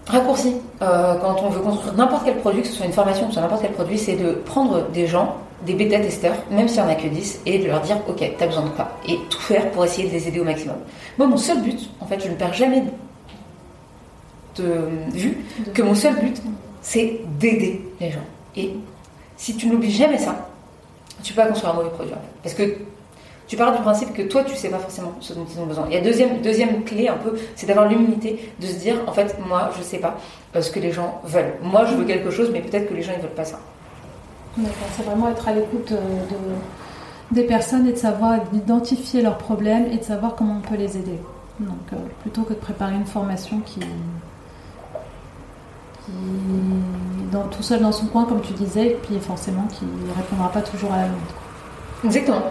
[0.06, 3.28] raccourci euh, quand on veut construire n'importe quel produit, que ce soit une formation, que
[3.28, 6.88] ce soit n'importe quel produit, c'est de prendre des gens, des bêta-testeurs, même s'il n'y
[6.88, 9.40] en a que 10, et de leur dire Ok, t'as besoin de quoi Et tout
[9.40, 10.76] faire pour essayer de les aider au maximum.
[11.18, 12.82] Moi, mon seul but, en fait, je ne perds jamais
[14.56, 15.38] de vue
[15.72, 16.42] que mon seul but,
[16.82, 18.26] c'est d'aider les gens.
[18.56, 18.74] Et
[19.36, 20.48] si tu n'oublies jamais ça,
[21.22, 22.12] tu peux pas construire un mauvais produit.
[22.42, 22.76] Parce que
[23.46, 25.86] tu pars du principe que toi, tu sais pas forcément ce dont ils ont besoin.
[25.88, 29.12] Il y a deuxième, deuxième clé un peu, c'est d'avoir l'humilité de se dire, en
[29.12, 30.16] fait, moi, je sais pas
[30.56, 31.54] euh, ce que les gens veulent.
[31.62, 33.60] Moi, je veux quelque chose, mais peut-être que les gens, ils veulent pas ça.
[34.56, 39.38] D'accord, c'est vraiment être à l'écoute euh, de, des personnes et de savoir identifier leurs
[39.38, 41.18] problèmes et de savoir comment on peut les aider.
[41.60, 43.86] Donc, euh, plutôt que de préparer une formation qui, qui
[47.30, 50.50] dans, tout seul dans son coin, comme tu disais, et puis forcément qui ne répondra
[50.50, 51.20] pas toujours à la demande.
[52.04, 52.42] Exactement.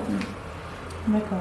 [1.08, 1.38] D'accord.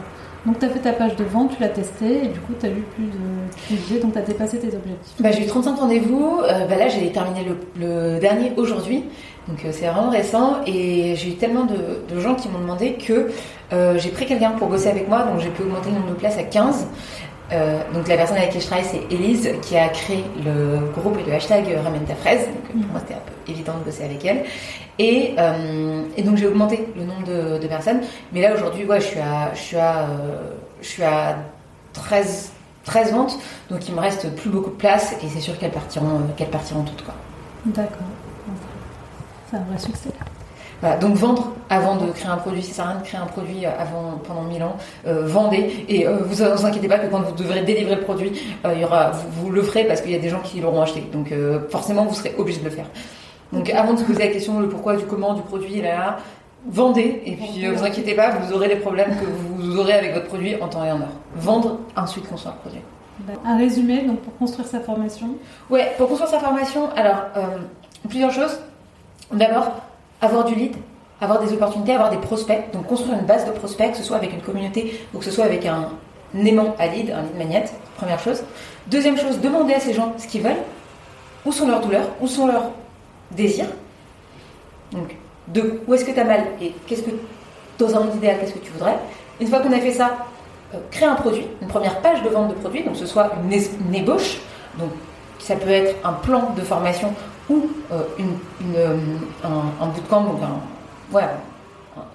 [0.47, 2.65] Donc tu as fait ta page de vente, tu l'as testée et du coup tu
[2.65, 5.21] as eu plus de budget, donc tu as dépassé tes objectifs.
[5.21, 7.47] Bah, j'ai eu 35 rendez-vous, euh, bah, là j'ai terminé
[7.79, 9.05] le, dernier aujourd'hui,
[9.49, 13.29] donc euh, c'est vraiment récent et j'ai eu tellement de, gens qui m'ont demandé que
[13.73, 16.15] euh, j'ai pris quelqu'un pour bosser avec moi, donc j'ai pu augmenter le nombre de
[16.15, 16.87] places à 15.
[17.53, 21.19] Euh, donc la personne avec qui je travaille, c'est Elise, qui a créé le groupe
[21.19, 22.47] et le hashtag Ramène ta fraise.
[22.47, 24.45] Donc pour moi, c'était un peu évident de bosser avec elle.
[24.99, 28.01] Et, euh, et donc j'ai augmenté le nombre de, de, personnes.
[28.33, 31.39] Mais là aujourd'hui, ouais, je suis à, je suis à, euh, je suis à
[31.95, 32.53] 13,
[32.85, 33.39] 13 ventes.
[33.71, 36.83] Donc il me reste plus beaucoup de place et c'est sûr qu'elles partiront, qu'elles partiront
[36.83, 37.15] toutes quoi.
[37.67, 38.07] D'accord.
[39.51, 40.11] C'est un vrai succès.
[40.81, 43.27] Voilà, donc vendre avant de créer un produit, ça sert à rien de créer un
[43.27, 44.77] produit avant, pendant 1000 ans.
[45.07, 48.33] Euh, vendez et euh, vous vous inquiétez pas que quand vous devrez délivrer le produit,
[48.65, 50.61] euh, il y aura, vous, vous, le ferez parce qu'il y a des gens qui
[50.61, 51.03] l'auront acheté.
[51.13, 52.87] Donc euh, forcément, vous serez obligé de le faire.
[53.53, 56.17] Donc avant de se poser la question le pourquoi, du comment, du produit, là, là
[56.67, 60.15] vendez et puis euh, vous inquiétez pas, vous aurez les problèmes que vous aurez avec
[60.15, 61.09] votre produit en temps et en heure.
[61.37, 62.83] Vendre, ensuite construire le produit.
[63.45, 65.29] Un résumé donc pour construire sa formation?
[65.69, 67.27] Ouais, pour construire sa formation, alors
[68.09, 68.59] plusieurs choses.
[69.31, 69.73] D'abord,
[70.21, 70.77] avoir du lead,
[71.21, 74.17] avoir des opportunités, avoir des prospects, donc construire une base de prospects, que ce soit
[74.17, 75.89] avec une communauté ou que ce soit avec un
[76.35, 77.65] aimant à lead, un lead magnet,
[77.97, 78.43] première chose.
[78.87, 80.63] Deuxième chose, demander à ces gens ce qu'ils veulent,
[81.45, 82.71] où sont leurs douleurs, où sont leurs
[83.31, 83.69] désirs.
[84.93, 85.17] Donc,
[85.49, 87.11] de où est-ce que tu as mal et qu'est-ce que,
[87.79, 88.97] dans un monde idéal, qu'est-ce que tu voudrais.
[89.41, 90.11] Une fois qu'on a fait ça,
[90.75, 93.53] euh, créer un produit, une première page de vente de produit, donc ce soit une,
[93.53, 94.39] une ébauche,
[94.79, 94.91] donc
[95.39, 97.13] ça peut être un plan de formation
[97.51, 98.97] ou euh, une, une, euh,
[99.45, 101.21] un, un bootcamp, un,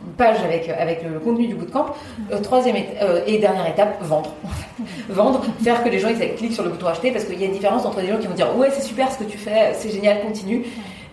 [0.06, 1.88] une page avec, avec le, le contenu du bootcamp.
[2.32, 4.34] Euh, troisième et, euh, et, dernière étape, vendre.
[5.10, 7.48] vendre, faire que les gens ils cliquent sur le bouton acheter parce qu'il y a
[7.48, 9.74] une différence entre des gens qui vont dire ouais c'est super ce que tu fais,
[9.74, 10.66] c'est génial, continue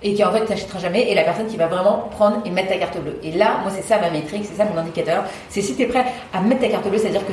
[0.02, 2.68] et qui en fait t'achètera jamais et la personne qui va vraiment prendre et mettre
[2.68, 3.18] ta carte bleue.
[3.22, 5.86] Et là, moi c'est ça ma métrique, c'est ça mon indicateur, c'est si tu es
[5.86, 7.32] prêt à mettre ta carte bleue, c'est-à-dire que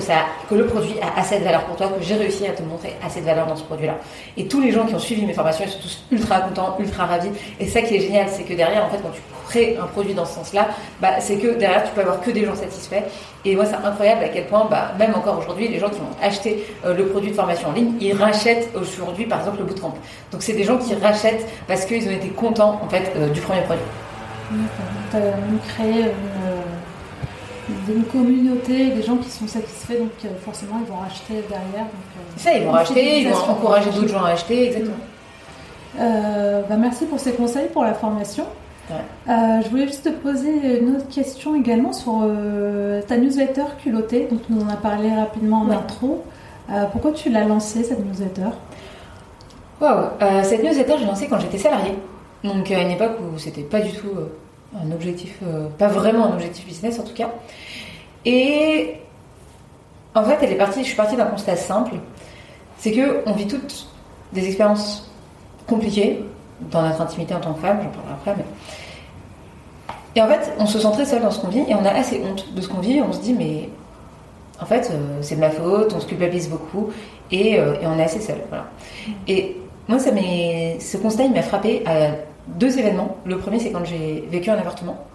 [0.49, 2.95] que le produit a assez de valeur pour toi, que j'ai réussi à te montrer
[3.05, 3.95] assez de valeur dans ce produit-là.
[4.37, 7.05] Et tous les gens qui ont suivi mes formations, ils sont tous ultra contents, ultra
[7.05, 7.29] ravis.
[7.59, 10.13] Et ça qui est génial, c'est que derrière en fait quand tu crées un produit
[10.13, 10.67] dans ce sens-là,
[11.01, 13.03] bah, c'est que derrière tu peux avoir que des gens satisfaits.
[13.45, 16.25] Et moi c'est incroyable à quel point, bah, même encore aujourd'hui, les gens qui ont
[16.25, 19.93] acheté euh, le produit de formation en ligne, ils rachètent aujourd'hui par exemple le bootcamp.
[20.31, 23.41] Donc c'est des gens qui rachètent parce qu'ils ont été contents en fait euh, du
[23.41, 23.83] premier produit.
[25.11, 26.05] Tu as même créé
[27.89, 31.85] une, une, communauté, des gens qui sont satisfaits, donc euh, forcément ils vont racheter derrière.
[31.85, 34.95] Donc, ça, ils vont racheter, ils vont encourager d'autres gens à acheter, exactement.
[35.99, 38.45] Euh, bah merci pour ces conseils pour la formation.
[38.89, 38.95] Ouais.
[39.29, 44.27] Euh, je voulais juste te poser une autre question également sur euh, ta newsletter culottée,
[44.31, 45.75] dont on en a parlé rapidement en ouais.
[45.75, 46.23] intro.
[46.71, 48.49] Euh, pourquoi tu l'as lancée cette newsletter?
[49.81, 50.09] Wow,
[50.43, 51.95] cette newsletter, j'ai lancée quand j'étais salariée.
[52.43, 54.11] Donc à une époque où c'était pas du tout
[54.81, 55.39] un objectif,
[55.77, 57.29] pas vraiment un objectif business en tout cas.
[58.25, 58.95] Et
[60.15, 61.95] en fait, elle est partie, je suis partie d'un constat simple,
[62.77, 63.87] c'est que on vit toutes
[64.33, 65.11] des expériences
[65.67, 66.23] compliquées
[66.71, 68.45] dans notre intimité en tant que femme, j'en parlerai après,
[70.15, 71.91] et en fait, on se sent très seul dans ce qu'on vit et on a
[71.91, 73.01] assez honte de ce qu'on vit.
[73.01, 73.69] On se dit, mais
[74.59, 76.89] en fait, euh, c'est de ma faute, on se culpabilise beaucoup
[77.31, 78.37] et, euh, on est assez seul.
[79.27, 82.11] Et moi, ça ce constat, il m'a frappé à
[82.57, 83.17] deux événements.
[83.25, 85.05] Le premier, c'est quand j'ai vécu un avortement.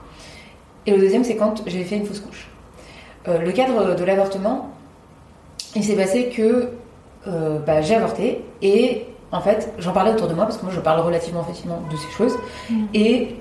[0.87, 2.49] Et le deuxième, c'est quand j'ai fait une fausse couche.
[3.29, 4.70] Euh, le cadre de l'avortement,
[5.75, 6.70] il s'est passé que
[7.27, 10.73] euh, bah, j'ai avorté et en fait, j'en parlais autour de moi parce que moi,
[10.75, 12.37] je parle relativement facilement de ces choses.
[12.70, 12.85] Mmh.
[12.92, 13.37] Et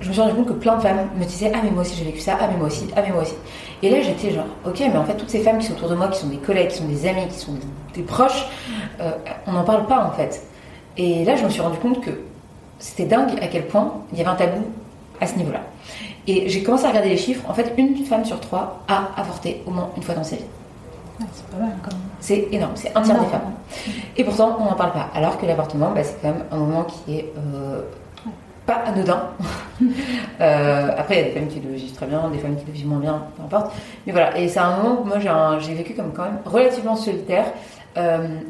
[0.00, 1.96] je me suis rendu compte que plein de femmes me disaient Ah, mais moi aussi
[1.96, 3.34] j'ai vécu ça, ah, mais moi aussi, ah, mais moi aussi.
[3.82, 5.94] Et là, j'étais genre Ok, mais en fait, toutes ces femmes qui sont autour de
[5.94, 8.46] moi, qui sont des collègues, qui sont des amis, qui sont des, des proches,
[9.00, 9.12] euh,
[9.46, 10.42] on n'en parle pas en fait.
[10.96, 12.10] Et là, je me suis rendu compte que
[12.78, 14.62] c'était dingue à quel point il y avait un tabou
[15.20, 15.60] à ce niveau-là.
[16.26, 17.48] Et j'ai commencé à regarder les chiffres.
[17.48, 20.44] En fait, une femme sur trois a avorté au moins une fois dans sa vie.
[21.18, 22.00] C'est pas mal quand même.
[22.20, 23.52] C'est énorme, c'est un tiers des femmes.
[24.16, 25.08] Et pourtant, on n'en parle pas.
[25.14, 27.82] Alors que l'avortement, bah, c'est quand même un moment qui est euh,
[28.66, 29.22] pas anodin.
[30.40, 32.66] euh, après, il y a des femmes qui le vivent très bien, des femmes qui
[32.66, 33.72] le vivent moins bien, peu importe.
[34.06, 35.18] Mais voilà, et c'est un moment où moi
[35.60, 37.46] j'ai vécu comme quand même relativement solitaire.
[37.96, 38.40] Euh,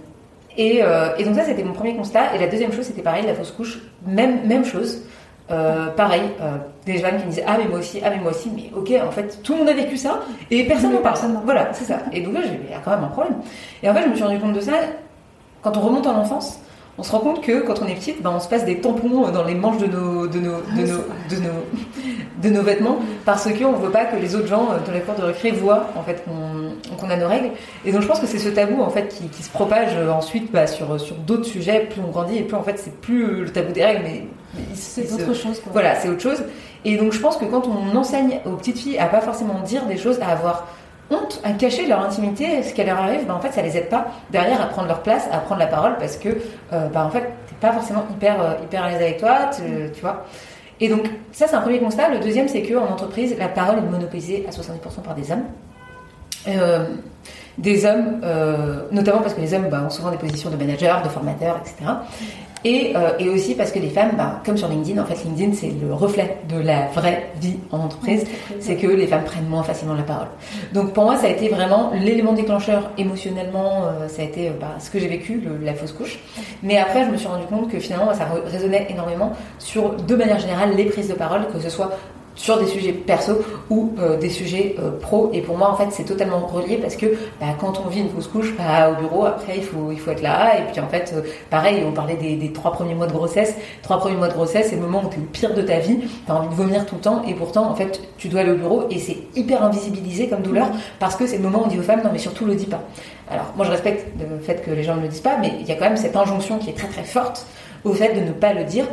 [0.57, 2.35] et, euh, et, donc ça, c'était mon premier constat.
[2.35, 5.03] Et la deuxième chose, c'était pareil, la fausse couche, même, même chose.
[5.49, 8.33] Euh, pareil, euh, des femmes qui me disaient ah mais moi aussi, ah mais moi
[8.33, 10.19] aussi, mais ok en fait tout le monde a vécu ça
[10.51, 11.19] et personne n'en parle.
[11.45, 12.01] Voilà, c'est ça.
[12.13, 13.37] Et donc là, il y a quand même un problème.
[13.81, 14.73] Et en fait, je me suis rendu compte de ça
[15.63, 16.59] quand on remonte en enfance.
[16.99, 19.31] On se rend compte que quand on est petite, ben, on se passe des tampons
[19.31, 23.45] dans les manches de nos, de nos, de nos, de nos, de nos vêtements parce
[23.45, 26.03] qu'on ne veut pas que les autres gens dans les cours de récré voient en
[26.03, 27.51] fait qu'on qu'on a nos règles.
[27.85, 30.51] Et donc je pense que c'est ce tabou en fait qui, qui se propage ensuite
[30.53, 31.87] bah, sur, sur d'autres sujets.
[31.91, 34.25] Plus on grandit et plus en fait c'est plus le tabou des règles, mais
[34.75, 35.61] c'est autre chose.
[35.61, 35.73] Quoi.
[35.73, 36.43] Voilà, c'est autre chose.
[36.85, 39.85] Et donc je pense que quand on enseigne aux petites filles à pas forcément dire
[39.87, 40.67] des choses, à avoir
[41.11, 43.89] honte à cacher leur intimité, ce qui leur arrive, ben en fait, ça les aide
[43.89, 46.29] pas derrière à prendre leur place, à prendre la parole, parce que,
[46.73, 50.01] euh, ben en fait, t'es pas forcément hyper, euh, hyper à l'aise avec toi, tu,
[50.01, 50.25] vois.
[50.81, 52.09] Et donc, ça, c'est un premier constat.
[52.09, 55.45] Le deuxième, c'est qu'en entreprise, la parole est monopolisée à 70% par des hommes.
[57.59, 58.21] Des hommes,
[58.93, 61.93] notamment parce que les hommes bah, ont souvent des positions de manager, de formateur, etc.
[62.67, 65.71] Euh, et, aussi parce que les femmes, bah, comme sur LinkedIn, en fait, LinkedIn, c'est
[65.81, 68.25] le reflet de la vraie vie en entreprise.
[68.61, 70.29] C'est que les femmes prennent moins facilement la parole.
[70.73, 73.85] Donc pour moi, ça a été vraiment l'élément déclencheur émotionnellement.
[73.85, 76.19] Euh, ça a été euh, bah, ce que j'ai vécu, la fausse couche.
[76.63, 80.39] Mais après, je me suis rendu compte que finalement, ça résonnait énormément sur, de manière
[80.39, 81.93] générale, les prises de parole, que ce soit
[82.37, 83.33] sur des sujets perso
[83.71, 85.31] ou euh, des sujets euh, pro.
[85.33, 87.07] Et pour moi, en fait, c'est totalement relié parce que
[87.41, 90.11] bah, quand on vit une fausse couche, bah, au bureau, après, il faut, il faut
[90.11, 90.59] être là.
[90.59, 93.57] Et puis, en fait, euh, pareil, on parlait des, des, trois premiers mois de grossesse.
[93.83, 95.79] Trois premiers mois de grossesse, c'est le moment où tu es le pire de ta
[95.79, 95.99] vie.
[95.99, 97.23] Tu as envie de vomir tout le temps.
[97.27, 100.69] Et pourtant, en fait, tu dois aller au bureau et c'est hyper invisibilisé comme douleur
[100.99, 102.67] parce que c'est le moment où on dit aux femmes, non, mais surtout, le dis
[102.67, 102.83] pas.
[103.31, 105.67] Alors, moi, je respecte le fait que les gens ne le disent pas, mais il
[105.67, 107.47] y a quand même cette injonction qui est très, très forte
[107.85, 108.85] au fait de ne pas le dire.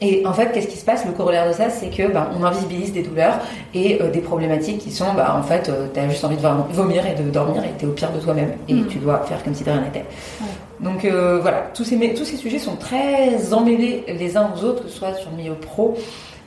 [0.00, 1.04] Et en fait, qu'est-ce qui se passe?
[1.04, 3.40] Le corollaire de ça, c'est que bah, on invisibilise des douleurs
[3.74, 6.42] et euh, des problématiques qui sont, bah, en fait, euh, tu as juste envie de
[6.72, 8.86] vomir et de dormir et tu es au pire de toi-même et mm.
[8.86, 10.04] tu dois faire comme si de rien n'était.
[10.80, 14.84] Donc euh, voilà, tous ces, tous ces sujets sont très emmêlés les uns aux autres,
[14.84, 15.96] que ce soit sur le milieu pro,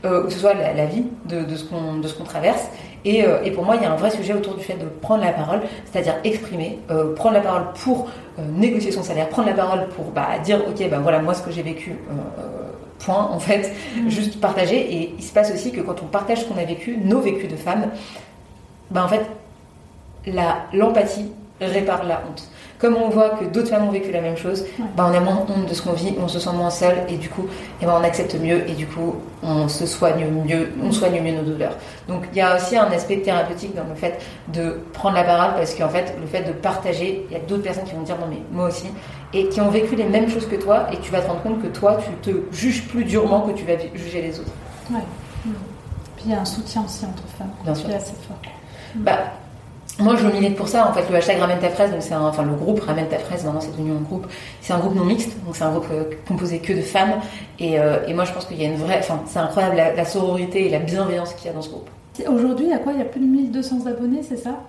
[0.03, 2.69] ou que ce soit la, vie de, de ce qu'on traverse.
[3.05, 5.23] Et, et, pour moi, il y a un vrai sujet autour du fait de prendre
[5.23, 6.79] la parole, c'est-à-dire exprimer,
[7.15, 8.07] prendre la parole pour
[8.39, 11.51] négocier son salaire, prendre la parole pour bah, dire, ok, ben voilà, moi ce que
[11.51, 11.97] j'ai vécu
[13.03, 14.09] point en fait, mm.
[14.09, 14.93] juste partager.
[14.95, 17.49] Et il se passe aussi que quand on partage ce qu'on a vécu, nos vécus
[17.49, 17.89] de femmes,
[18.89, 19.25] ben en fait,
[20.73, 22.49] l'empathie répare la honte.
[22.81, 24.65] Comme on voit que d'autres femmes ont vécu la même chose,
[24.97, 27.17] ben on a moins honte de ce qu'on vit, on se sent moins seul et
[27.17, 30.71] du coup, et eh ben on accepte mieux et du coup, on se soigne mieux,
[30.83, 31.77] on soigne mieux nos douleurs.
[32.07, 35.53] Donc il y a aussi un aspect thérapeutique dans le fait de prendre la parole
[35.53, 38.17] parce qu'en fait, le fait de partager, il y a d'autres personnes qui vont dire
[38.19, 38.87] non mais moi aussi,
[39.31, 41.61] et qui ont vécu les mêmes choses que toi et tu vas te rendre compte
[41.61, 44.51] que toi, tu te juges plus durement que tu vas juger les autres.
[44.89, 45.01] Ouais.
[46.15, 47.51] Puis il y a un soutien aussi entre femmes.
[47.63, 47.89] Bien sûr.
[47.89, 48.37] Assez fort.
[48.95, 49.19] Bah,
[49.99, 50.89] moi, je milite pour ça.
[50.89, 53.43] En fait, le hashtag Ramène ta fraise, donc c'est enfin le groupe Ramène ta fraise.
[53.43, 54.25] Maintenant, c'est devenu un groupe.
[54.61, 57.13] C'est un groupe non mixte, donc c'est un groupe euh, composé que de femmes.
[57.59, 58.99] Et, euh, et moi, je pense qu'il y a une vraie.
[58.99, 61.89] Enfin, c'est incroyable la, la, sororité et la bienveillance qu'il y a dans ce groupe.
[62.27, 64.59] Aujourd'hui, il y a quoi Il y a plus de 1200 abonnés, c'est ça?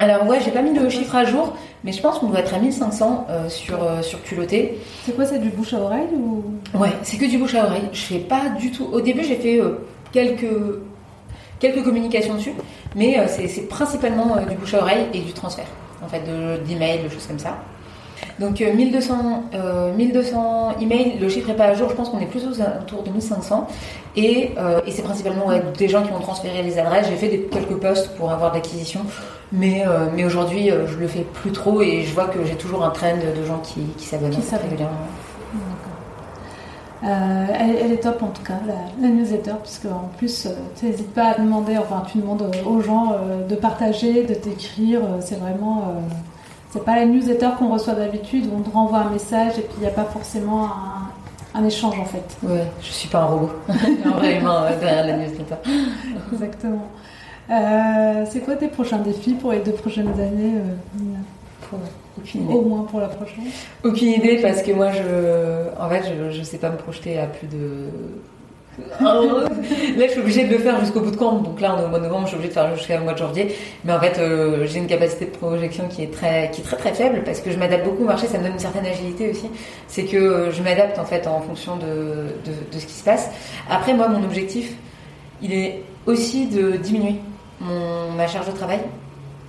[0.00, 1.52] Alors ouais, j'ai pas mis le chiffre à jour,
[1.84, 4.80] mais je pense qu'on doit être à 1500 euh, sur, euh, sur culotté.
[5.04, 6.42] C'est quoi, c'est du bouche à oreille ou?
[6.76, 7.88] Ouais, c'est que du bouche à oreille.
[7.92, 8.88] Je fais pas du tout.
[8.92, 9.60] Au début, j'ai fait
[10.10, 10.50] quelques
[11.72, 12.52] quelques communications dessus,
[12.94, 15.66] mais c'est principalement du bouche à oreille et du transfert,
[16.04, 16.22] en fait,
[16.66, 17.58] d'emails, de, choses comme ça.
[18.38, 19.44] Donc 1200,
[19.96, 23.10] 1200 emails, le chiffre n'est pas à jour, je pense qu'on est plus autour de
[23.10, 23.66] 1500.
[24.16, 24.52] Et,
[24.86, 25.46] et c'est principalement
[25.76, 27.06] des gens qui ont transféré les adresses.
[27.08, 29.00] J'ai fait des, quelques posts pour avoir de l'acquisition.
[29.52, 32.56] Mais, euh, mais aujourd'hui, euh, je le fais plus trop et je vois que j'ai
[32.56, 34.96] toujours un trend de gens qui, qui s'abonnent régulièrement.
[37.04, 41.32] Euh, elle, est top en tout cas, la, newsletter, puisque en plus, tu n'hésites pas
[41.32, 43.16] à demander, enfin, tu demandes aux gens
[43.48, 45.00] de partager, de t'écrire.
[45.20, 45.94] c'est vraiment.
[46.70, 49.74] c'est pas la newsletter qu'on reçoit d'habitude où on te renvoie un message et puis
[49.78, 52.38] il n'y a pas forcément un, un, échange en fait.
[52.42, 53.50] Ouais, je suis pas un robot.
[53.68, 55.56] un vrai humain derrière la newsletter.
[56.32, 56.86] Exactement.
[57.50, 61.76] Euh, c'est quoi tes prochains défis pour les deux prochaines années euh,
[62.18, 62.54] aucune idée.
[62.54, 63.44] Au moins pour la prochaine
[63.82, 67.26] Aucune idée parce que moi, je, en fait, je, je sais pas me projeter à
[67.26, 67.88] plus de.
[69.00, 71.84] là, je suis obligée de le faire jusqu'au bout de quand Donc là, on est
[71.84, 73.54] au mois de novembre, je suis obligée de faire jusqu'au mois de janvier.
[73.84, 76.76] Mais en fait, euh, j'ai une capacité de projection qui est très, qui est très
[76.76, 78.26] très faible parce que je m'adapte beaucoup au marché.
[78.26, 79.48] Ça me donne une certaine agilité aussi.
[79.86, 83.30] C'est que je m'adapte en fait en fonction de, de, de ce qui se passe.
[83.70, 84.74] Après, moi, mon objectif,
[85.40, 87.14] il est aussi de diminuer
[88.16, 88.80] ma charge de travail.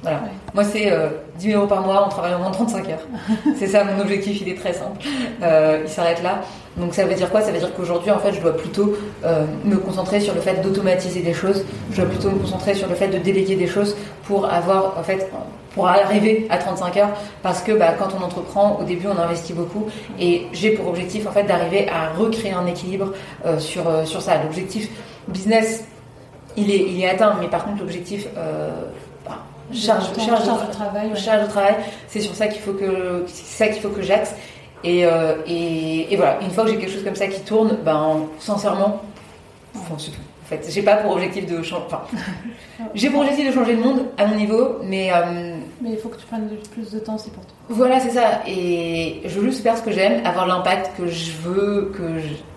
[0.05, 0.21] Voilà.
[0.53, 2.99] Moi, c'est 10 euh, 000 euros par mois en travaillant moins de 35 heures.
[3.57, 4.99] c'est ça mon objectif, il est très simple.
[5.41, 6.41] Euh, il s'arrête là.
[6.77, 7.41] Donc, ça veut dire quoi?
[7.41, 10.61] Ça veut dire qu'aujourd'hui, en fait, je dois plutôt euh, me concentrer sur le fait
[10.61, 11.65] d'automatiser des choses.
[11.91, 15.03] Je dois plutôt me concentrer sur le fait de déléguer des choses pour avoir, en
[15.03, 15.27] fait,
[15.73, 17.13] pour arriver à 35 heures.
[17.41, 19.87] Parce que bah, quand on entreprend, au début, on investit beaucoup.
[20.19, 23.13] Et j'ai pour objectif, en fait, d'arriver à recréer un équilibre
[23.57, 24.43] sur, sur ça.
[24.43, 24.89] L'objectif
[25.27, 25.85] business
[26.57, 28.27] il est, il est atteint, mais par contre, l'objectif.
[29.71, 31.75] Euh, charge, charge, de, travail, charge de travail,
[32.07, 34.35] c'est sur ça qu'il faut que ça qu'il faut que j'axe.
[34.83, 37.77] Et, euh, et, et, voilà, une fois que j'ai quelque chose comme ça qui tourne,
[37.83, 39.01] ben sincèrement,
[39.75, 40.21] enfin, c'est tout.
[40.45, 41.81] En fait, j'ai pas pour objectif de changer.
[41.87, 42.03] Enfin,
[42.93, 45.11] j'ai pour objectif de changer le monde à mon niveau, mais.
[45.11, 47.55] Euh, mais il faut que tu prennes plus de temps, c'est pour toi.
[47.69, 48.41] Voilà, c'est ça.
[48.47, 52.03] Et je veux juste faire ce que j'aime, avoir l'impact que je veux, que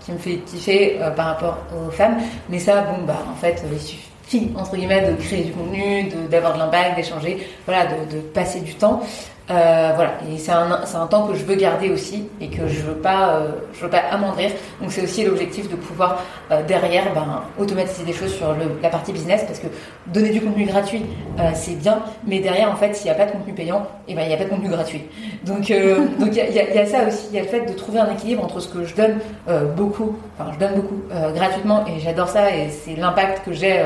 [0.05, 2.18] qui me fait kiffer euh, par rapport aux femmes.
[2.51, 4.08] Mais ça, bon, bah, en fait, il suffit
[4.57, 8.75] entre guillemets de créer du contenu, d'avoir de, l'impact, d'échanger, voilà, de, de, passer du
[8.75, 9.03] temps.
[9.51, 12.83] Euh, voilà, et c'est un, un temps que je veux garder aussi et que je
[12.83, 14.51] veux pas, euh, je veux pas amoindrir.
[14.79, 18.91] Donc c'est aussi l'objectif de pouvoir euh, derrière ben, automatiser des choses sur le, la
[18.91, 19.68] partie business parce que
[20.09, 21.03] donner du contenu gratuit
[21.55, 24.14] c'est bien, mais derrière en fait s'il n'y a pas de contenu payant, et eh
[24.14, 25.05] ben il n'y a pas de contenu gratuit.
[25.45, 25.61] Donc
[26.18, 28.11] donc il y y a, ça aussi, il y a le fait de trouver un
[28.12, 29.18] équilibre entre ce que je donne
[29.76, 31.01] beaucoup, enfin je donne beaucoup
[31.35, 33.83] gratuitement et j'adore ça et c'est l'impact que j'ai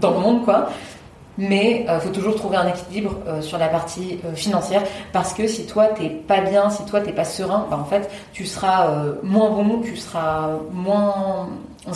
[0.00, 0.68] dans le monde quoi.
[1.38, 4.82] Mais il euh, faut toujours trouver un équilibre euh, sur la partie euh, financière.
[5.12, 8.10] Parce que si toi t'es pas bien, si toi t'es pas serein, bah, en fait
[8.32, 8.90] tu seras
[9.22, 11.48] moins bon, tu seras moins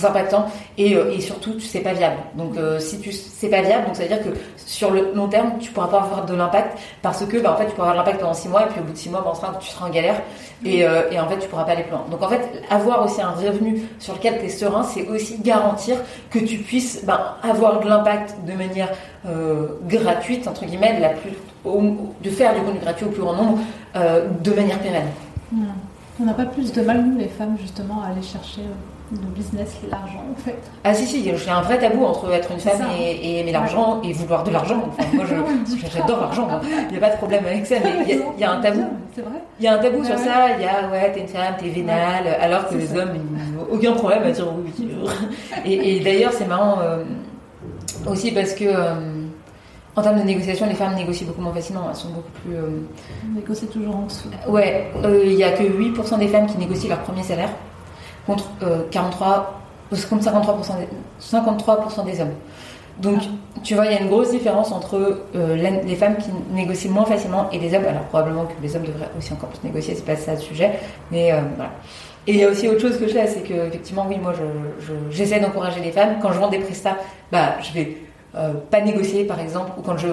[0.05, 0.47] impactant
[0.79, 2.17] et, et surtout tu sais pas viable.
[2.35, 5.53] Donc si tu c'est pas viable, donc ça veut dire que sur le long terme
[5.61, 8.21] tu pourras pas avoir de l'impact parce que bah, en fait tu pourras avoir l'impact
[8.21, 10.21] pendant 6 mois et puis au bout de 6 mois bah, tu seras en galère
[10.65, 12.05] et, et, en fait tu pourras pas aller plus loin.
[12.11, 15.99] Donc en fait avoir aussi un revenu sur lequel tu es serein, c'est aussi garantir
[16.31, 18.89] que tu puisses bah, avoir de l'impact de manière
[19.29, 21.33] euh, gratuite, entre guillemets, la plus,
[22.23, 23.59] de faire du contenu gratuit au plus grand nombre
[23.97, 25.09] euh, de manière pérenne.
[26.21, 29.29] On n'a pas plus de mal, nous, les femmes, justement, à aller chercher euh, le
[29.35, 30.59] business, l'argent, en fait.
[30.85, 34.13] Ah si, si, j'ai un vrai tabou entre être une femme et, aimer l'argent et
[34.13, 34.83] vouloir de l'argent.
[34.89, 35.25] Enfin, moi,
[35.95, 36.49] j'adore l'argent,
[36.89, 38.85] il n'y a pas de problème avec ça, mais il y, a un tabou.
[39.15, 41.29] C'est vrai Il y a un tabou sur ça, il y a, ouais, t'es une
[41.29, 44.89] femme, t'es vénale, alors que les hommes, ils n'ont aucun problème à dire oui.
[45.65, 46.79] et, et d'ailleurs, c'est marrant
[48.07, 48.67] aussi parce que
[49.97, 51.87] en termes de négociation, les femmes négocient beaucoup moins facilement.
[51.89, 52.55] Elles sont beaucoup plus.
[52.55, 52.69] Euh...
[53.35, 54.29] Négocient toujours en dessous.
[54.47, 57.49] Ouais, euh, il n'y a que 8% des femmes qui négocient leur premier salaire
[58.27, 58.51] contre
[58.91, 59.61] 43,
[59.93, 62.29] euh, contre 53%, des, 53 des hommes.
[63.01, 63.61] Donc, ah.
[63.63, 67.05] tu vois, il y a une grosse différence entre euh, les femmes qui négocient moins
[67.05, 67.85] facilement et les hommes.
[67.87, 70.73] Alors, probablement que les hommes devraient aussi encore plus négocier, c'est pas ça le sujet.
[71.11, 71.73] Mais voilà.
[72.27, 74.33] Et il y a aussi autre chose que je fais, c'est que, effectivement, oui, moi,
[75.11, 76.17] j'essaie je, d'encourager les femmes.
[76.21, 76.97] Quand je vends des prestats,
[77.31, 77.99] bah, je vais
[78.37, 80.09] euh, pas négocier par exemple, ou quand je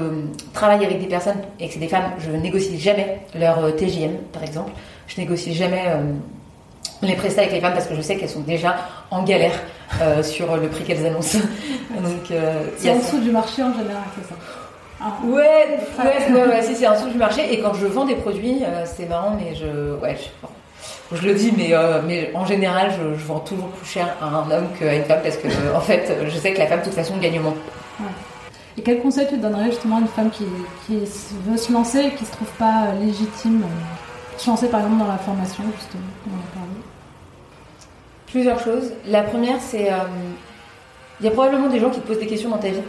[0.54, 4.16] travaille avec des personnes et que c'est des femmes, je négocie jamais leur euh, TJM
[4.32, 4.72] par exemple.
[5.08, 6.14] Je négocie jamais euh,
[7.02, 8.76] les prestats avec les femmes parce que je sais qu'elles sont déjà
[9.12, 9.54] en galère
[10.22, 11.38] sur le prix qu'elles annoncent.
[11.92, 12.38] Donc
[12.78, 14.36] c'est en dessous du marché en général, c'est ça.
[15.02, 15.18] Ah.
[15.26, 17.54] Ouais, ouais, ouais, si c'est en dessous du marché.
[17.54, 20.16] Et quand je vends des produits, c'est marrant, mais je, ouais,
[21.12, 21.74] je, je le dis, mais,
[22.08, 25.20] mais en général, je, je, vends toujours plus cher à un homme qu'à une femme
[25.22, 27.56] parce que, en fait, je sais que la femme, de toute façon, gagne moins.
[28.78, 30.46] Et quel conseil tu donnerais justement à une femme qui,
[30.90, 34.82] veut se lancer et qui ne se trouve pas euh, légitime euh, se lancer par
[34.82, 36.02] exemple dans la formation justement
[38.34, 38.92] Plusieurs choses.
[39.08, 39.98] La première, c'est euh,
[41.20, 42.82] il y a probablement des gens qui te posent des questions dans ta vie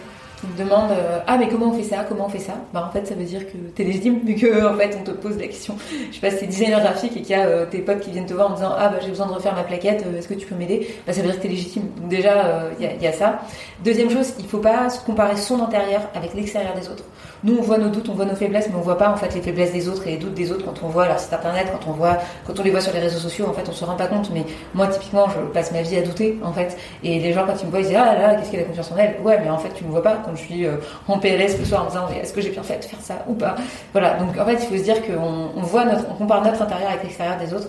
[0.47, 2.55] me demande euh, ah mais comment on fait ça comment on fait ça?
[2.73, 5.11] Bah en fait ça veut dire que t'es légitime vu que en fait on te
[5.11, 5.77] pose la question.
[6.11, 8.11] Je sais pas si t'es designer graphique et qu'il y a euh, tes potes qui
[8.11, 10.29] viennent te voir en disant ah bah j'ai besoin de refaire ma plaquette euh, est-ce
[10.29, 10.89] que tu peux m'aider?
[11.07, 11.85] Bah ça veut dire que t'es légitime.
[12.01, 13.41] Donc déjà il y, a ça.
[13.85, 17.05] Deuxième chose il faut pas se comparer son intérieur avec l'extérieur des autres.
[17.43, 19.35] Nous on voit nos doutes on voit nos faiblesses mais on voit pas en fait
[19.35, 21.67] les faiblesses des autres et les doutes des autres quand on voit leur site internet
[21.73, 23.85] quand on voit quand on les voit sur les réseaux sociaux en fait on se
[23.85, 24.31] rend pas compte.
[24.33, 26.77] Mais moi typiquement je passe ma vie à douter en fait.
[27.03, 28.93] Et les gens quand ils me voient ils disent ah là qu'est-ce qu'elle a confiance
[28.93, 29.17] en elle?
[29.23, 30.67] Ouais mais en fait tu me vois pas je suis
[31.09, 33.35] en PLS le soir en disant est-ce que j'ai bien fait de faire ça ou
[33.35, 33.57] pas?
[33.93, 36.63] Voilà, donc en fait il faut se dire qu'on on voit notre, on compare notre
[36.63, 37.69] intérieur avec l'extérieur des autres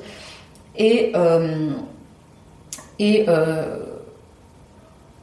[0.78, 1.72] et euh,
[3.00, 3.78] et euh,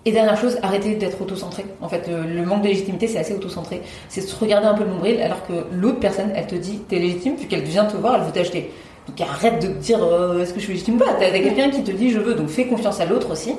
[0.05, 1.65] et dernière chose, arrêter d'être auto-centré.
[1.81, 3.83] En fait, le, manque de légitimité, c'est assez auto-centré.
[4.09, 6.99] C'est se regarder un peu le nombril, alors que l'autre personne, elle te dit, t'es
[6.99, 8.73] légitime, puis qu'elle vient te voir, elle veut t'acheter.
[9.07, 11.13] Donc arrête de te dire, euh, est-ce que je suis légitime ou pas?
[11.21, 13.55] T'as quelqu'un qui te dit, je veux, donc fais confiance à l'autre aussi,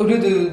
[0.00, 0.50] au lieu de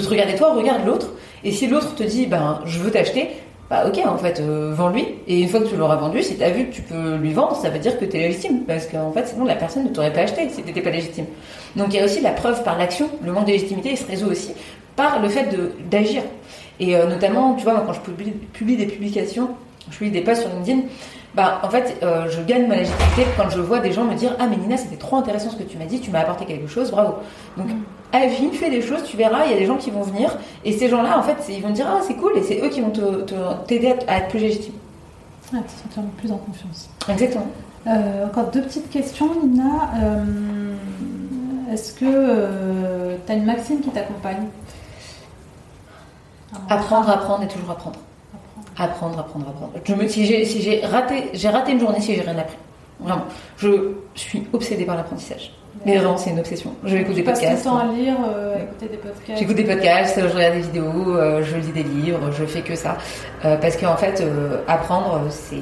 [0.00, 1.08] te regarder toi, regarde l'autre.
[1.44, 3.30] Et si l'autre te dit, ben, je veux t'acheter,
[3.70, 5.06] bah ok, en fait, euh, vends-lui.
[5.26, 7.32] Et une fois que tu l'auras vendu, si tu as vu que tu peux lui
[7.32, 8.64] vendre, ça veut dire que tu es légitime.
[8.66, 11.26] Parce qu'en fait, sinon, la personne ne t'aurait pas acheté si tu pas légitime.
[11.76, 13.08] Donc il y a aussi la preuve par l'action.
[13.24, 14.52] Le manque de légitimité, il se résout aussi
[14.96, 15.48] par le fait
[15.90, 16.22] d'agir.
[16.80, 19.50] Et euh, notamment, tu vois, quand je publie, publie, des publications,
[19.90, 20.82] je publie des posts sur LinkedIn,
[21.34, 24.36] bah, en fait, euh, je gagne ma légitimité quand je vois des gens me dire
[24.38, 26.68] Ah, mais Nina, c'était trop intéressant ce que tu m'as dit, tu m'as apporté quelque
[26.68, 27.14] chose, bravo.
[27.56, 27.82] Donc, mm.
[28.12, 30.72] agis, fais des choses, tu verras, il y a des gens qui vont venir, et
[30.72, 32.92] ces gens-là, en fait, ils vont dire Ah, c'est cool, et c'est eux qui vont
[33.66, 34.74] t'aider te, à, être plus légitime.
[35.52, 36.88] Ah, te sentir plus en confiance.
[37.08, 37.48] Exactement.
[37.88, 39.90] Euh, encore deux petites questions, Nina.
[40.02, 40.74] Euh,
[41.72, 44.46] est-ce que tu as une maxime qui t'accompagne?
[46.70, 47.98] Apprendre, apprendre et toujours apprendre.
[48.76, 49.72] Apprendre, apprendre, apprendre.
[49.84, 52.56] Je me, si j'ai si raté, j'ai raté une journée si j'ai rien appris.
[53.00, 53.24] Vraiment.
[53.58, 55.52] Je suis obsédée par l'apprentissage.
[55.84, 56.72] Mais vraiment, c'est une obsession.
[56.84, 57.64] Je vais écouter des podcasts.
[57.64, 59.38] temps à lire, euh, écouter des podcasts.
[59.38, 62.74] J'écoute des podcasts, je regarde des vidéos, euh, je lis des livres, je fais que
[62.74, 62.96] ça.
[63.44, 64.22] Euh, parce qu'en fait,
[64.66, 65.56] apprendre, c'est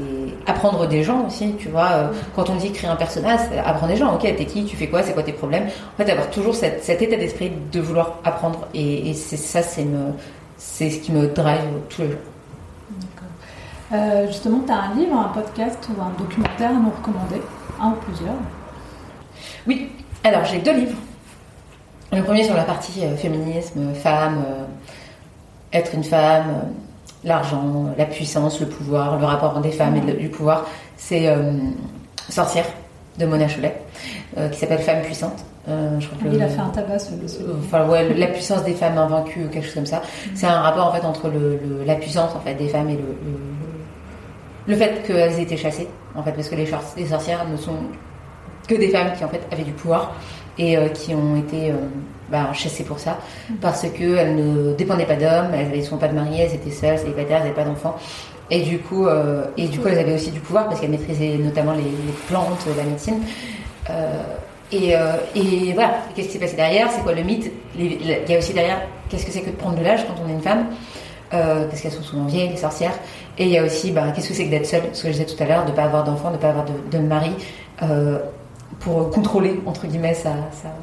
[0.46, 2.10] apprendre des gens aussi, tu vois.
[2.36, 4.14] quand on dit créer un personnage, c'est apprendre des gens.
[4.14, 5.64] Ok, t'es qui, tu fais quoi, c'est quoi tes problèmes?
[5.64, 8.68] En fait, avoir toujours cet état d'esprit de vouloir apprendre.
[8.74, 12.18] Et, et ça, c'est ce qui me drive tous les jours.
[13.92, 17.42] Euh, justement, tu as un livre, un podcast ou un documentaire à nous recommander
[17.80, 18.34] Un ou plusieurs?
[19.66, 19.90] Oui,
[20.24, 20.96] alors j'ai deux livres.
[22.12, 24.64] Le premier sur la partie euh, féminisme, femme, euh,
[25.72, 26.70] être une femme,
[27.24, 30.66] l'argent, la puissance, le pouvoir, le rapport des femmes et du pouvoir.
[30.96, 31.34] C'est
[32.28, 32.66] Sorcière
[33.18, 33.74] de Mona Cholet,
[34.50, 35.44] qui s'appelle Femme puissante.
[35.66, 38.74] je crois que Il a fait un tabac sur le Enfin, ouais, la puissance des
[38.74, 40.02] femmes invaincues, quelque chose comme ça.
[40.34, 43.16] C'est un rapport en fait entre le, la puissance en fait des femmes et le,
[44.66, 46.66] le fait qu'elles aient été chassées, en fait, parce que les,
[47.06, 47.76] sorcières ne sont
[48.68, 50.14] que des femmes qui en fait avaient du pouvoir
[50.58, 51.74] et euh, qui ont été euh,
[52.30, 53.18] bah, chassées pour ça,
[53.60, 56.98] parce qu'elles ne dépendaient pas d'hommes, elles ne sont pas de mari, elles étaient seules,
[56.98, 57.96] célibataires, elles n'avaient pas d'enfants.
[58.50, 61.38] Et du coup, euh, et du coup, elles avaient aussi du pouvoir parce qu'elles maîtrisaient
[61.38, 61.82] notamment les,
[62.28, 63.20] plantes, la médecine.
[64.70, 64.94] Et,
[65.74, 66.90] voilà, qu'est-ce qui s'est passé derrière?
[66.90, 67.50] C'est quoi le mythe?
[67.78, 70.28] Il y a aussi derrière, qu'est-ce que c'est que de prendre de l'âge quand on
[70.28, 70.66] est une femme?
[71.30, 72.92] Parce qu'elles sont souvent vieilles, les sorcières.
[73.38, 75.12] Et il y a aussi, bah, qu'est-ce que c'est que d'être seule Ce que je
[75.12, 77.32] disais tout à l'heure, de ne pas avoir d'enfant, de ne pas avoir de, mari,
[77.82, 78.18] euh,
[78.80, 80.32] pour contrôler, entre guillemets, sa,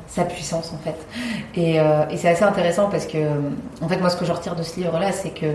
[0.07, 0.95] sa, puissance, en fait.
[1.55, 3.17] Et, euh, et c'est assez intéressant parce que,
[3.81, 5.47] en fait, moi, ce que je retire de ce livre-là, c'est que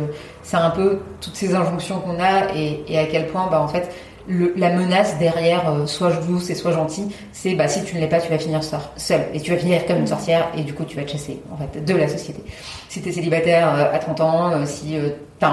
[0.42, 3.90] c'est un peu toutes ces injonctions qu'on a et, à quel point, bah, en fait,
[4.28, 8.08] la menace derrière euh, soit douce et soit gentil, c'est bah, si tu ne l'es
[8.08, 10.84] pas, tu vas finir seul et tu vas finir comme une sorcière et du coup
[10.84, 12.42] tu vas te chasser en fait de la société.
[12.88, 14.96] Si tu es célibataire euh, à 30 ans, si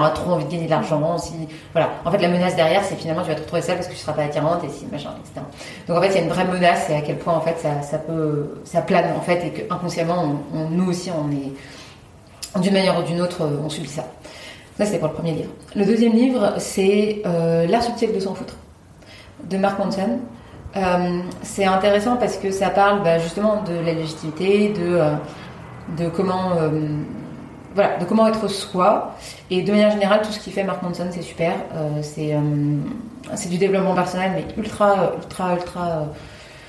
[0.00, 1.32] as trop envie de gagner de l'argent, si
[1.72, 3.92] voilà, en fait la menace derrière c'est finalement tu vas te retrouver seul parce que
[3.92, 5.44] tu seras pas attirante et si machin etc.
[5.88, 7.58] Donc en fait il y a une vraie menace et à quel point en fait
[7.58, 10.36] ça, ça peut ça plane en fait et que inconsciemment
[10.70, 14.04] nous aussi on est d'une manière ou d'une autre on subit ça.
[14.78, 15.50] Ça, c'est pour le premier livre.
[15.76, 17.22] Le deuxième livre, c'est
[17.68, 18.54] L'art subtil de s'en foutre
[19.48, 20.20] de Mark Manson.
[20.76, 25.14] Euh, c'est intéressant parce que ça parle bah, justement de la légitimité, de, euh,
[25.98, 26.70] de comment euh,
[27.74, 29.14] voilà, de comment être soi.
[29.50, 31.52] Et de manière générale, tout ce qui fait Mark Manson, c'est super.
[32.02, 32.34] c'est
[33.34, 36.08] c'est du développement personnel, mais ultra, ultra, ultra.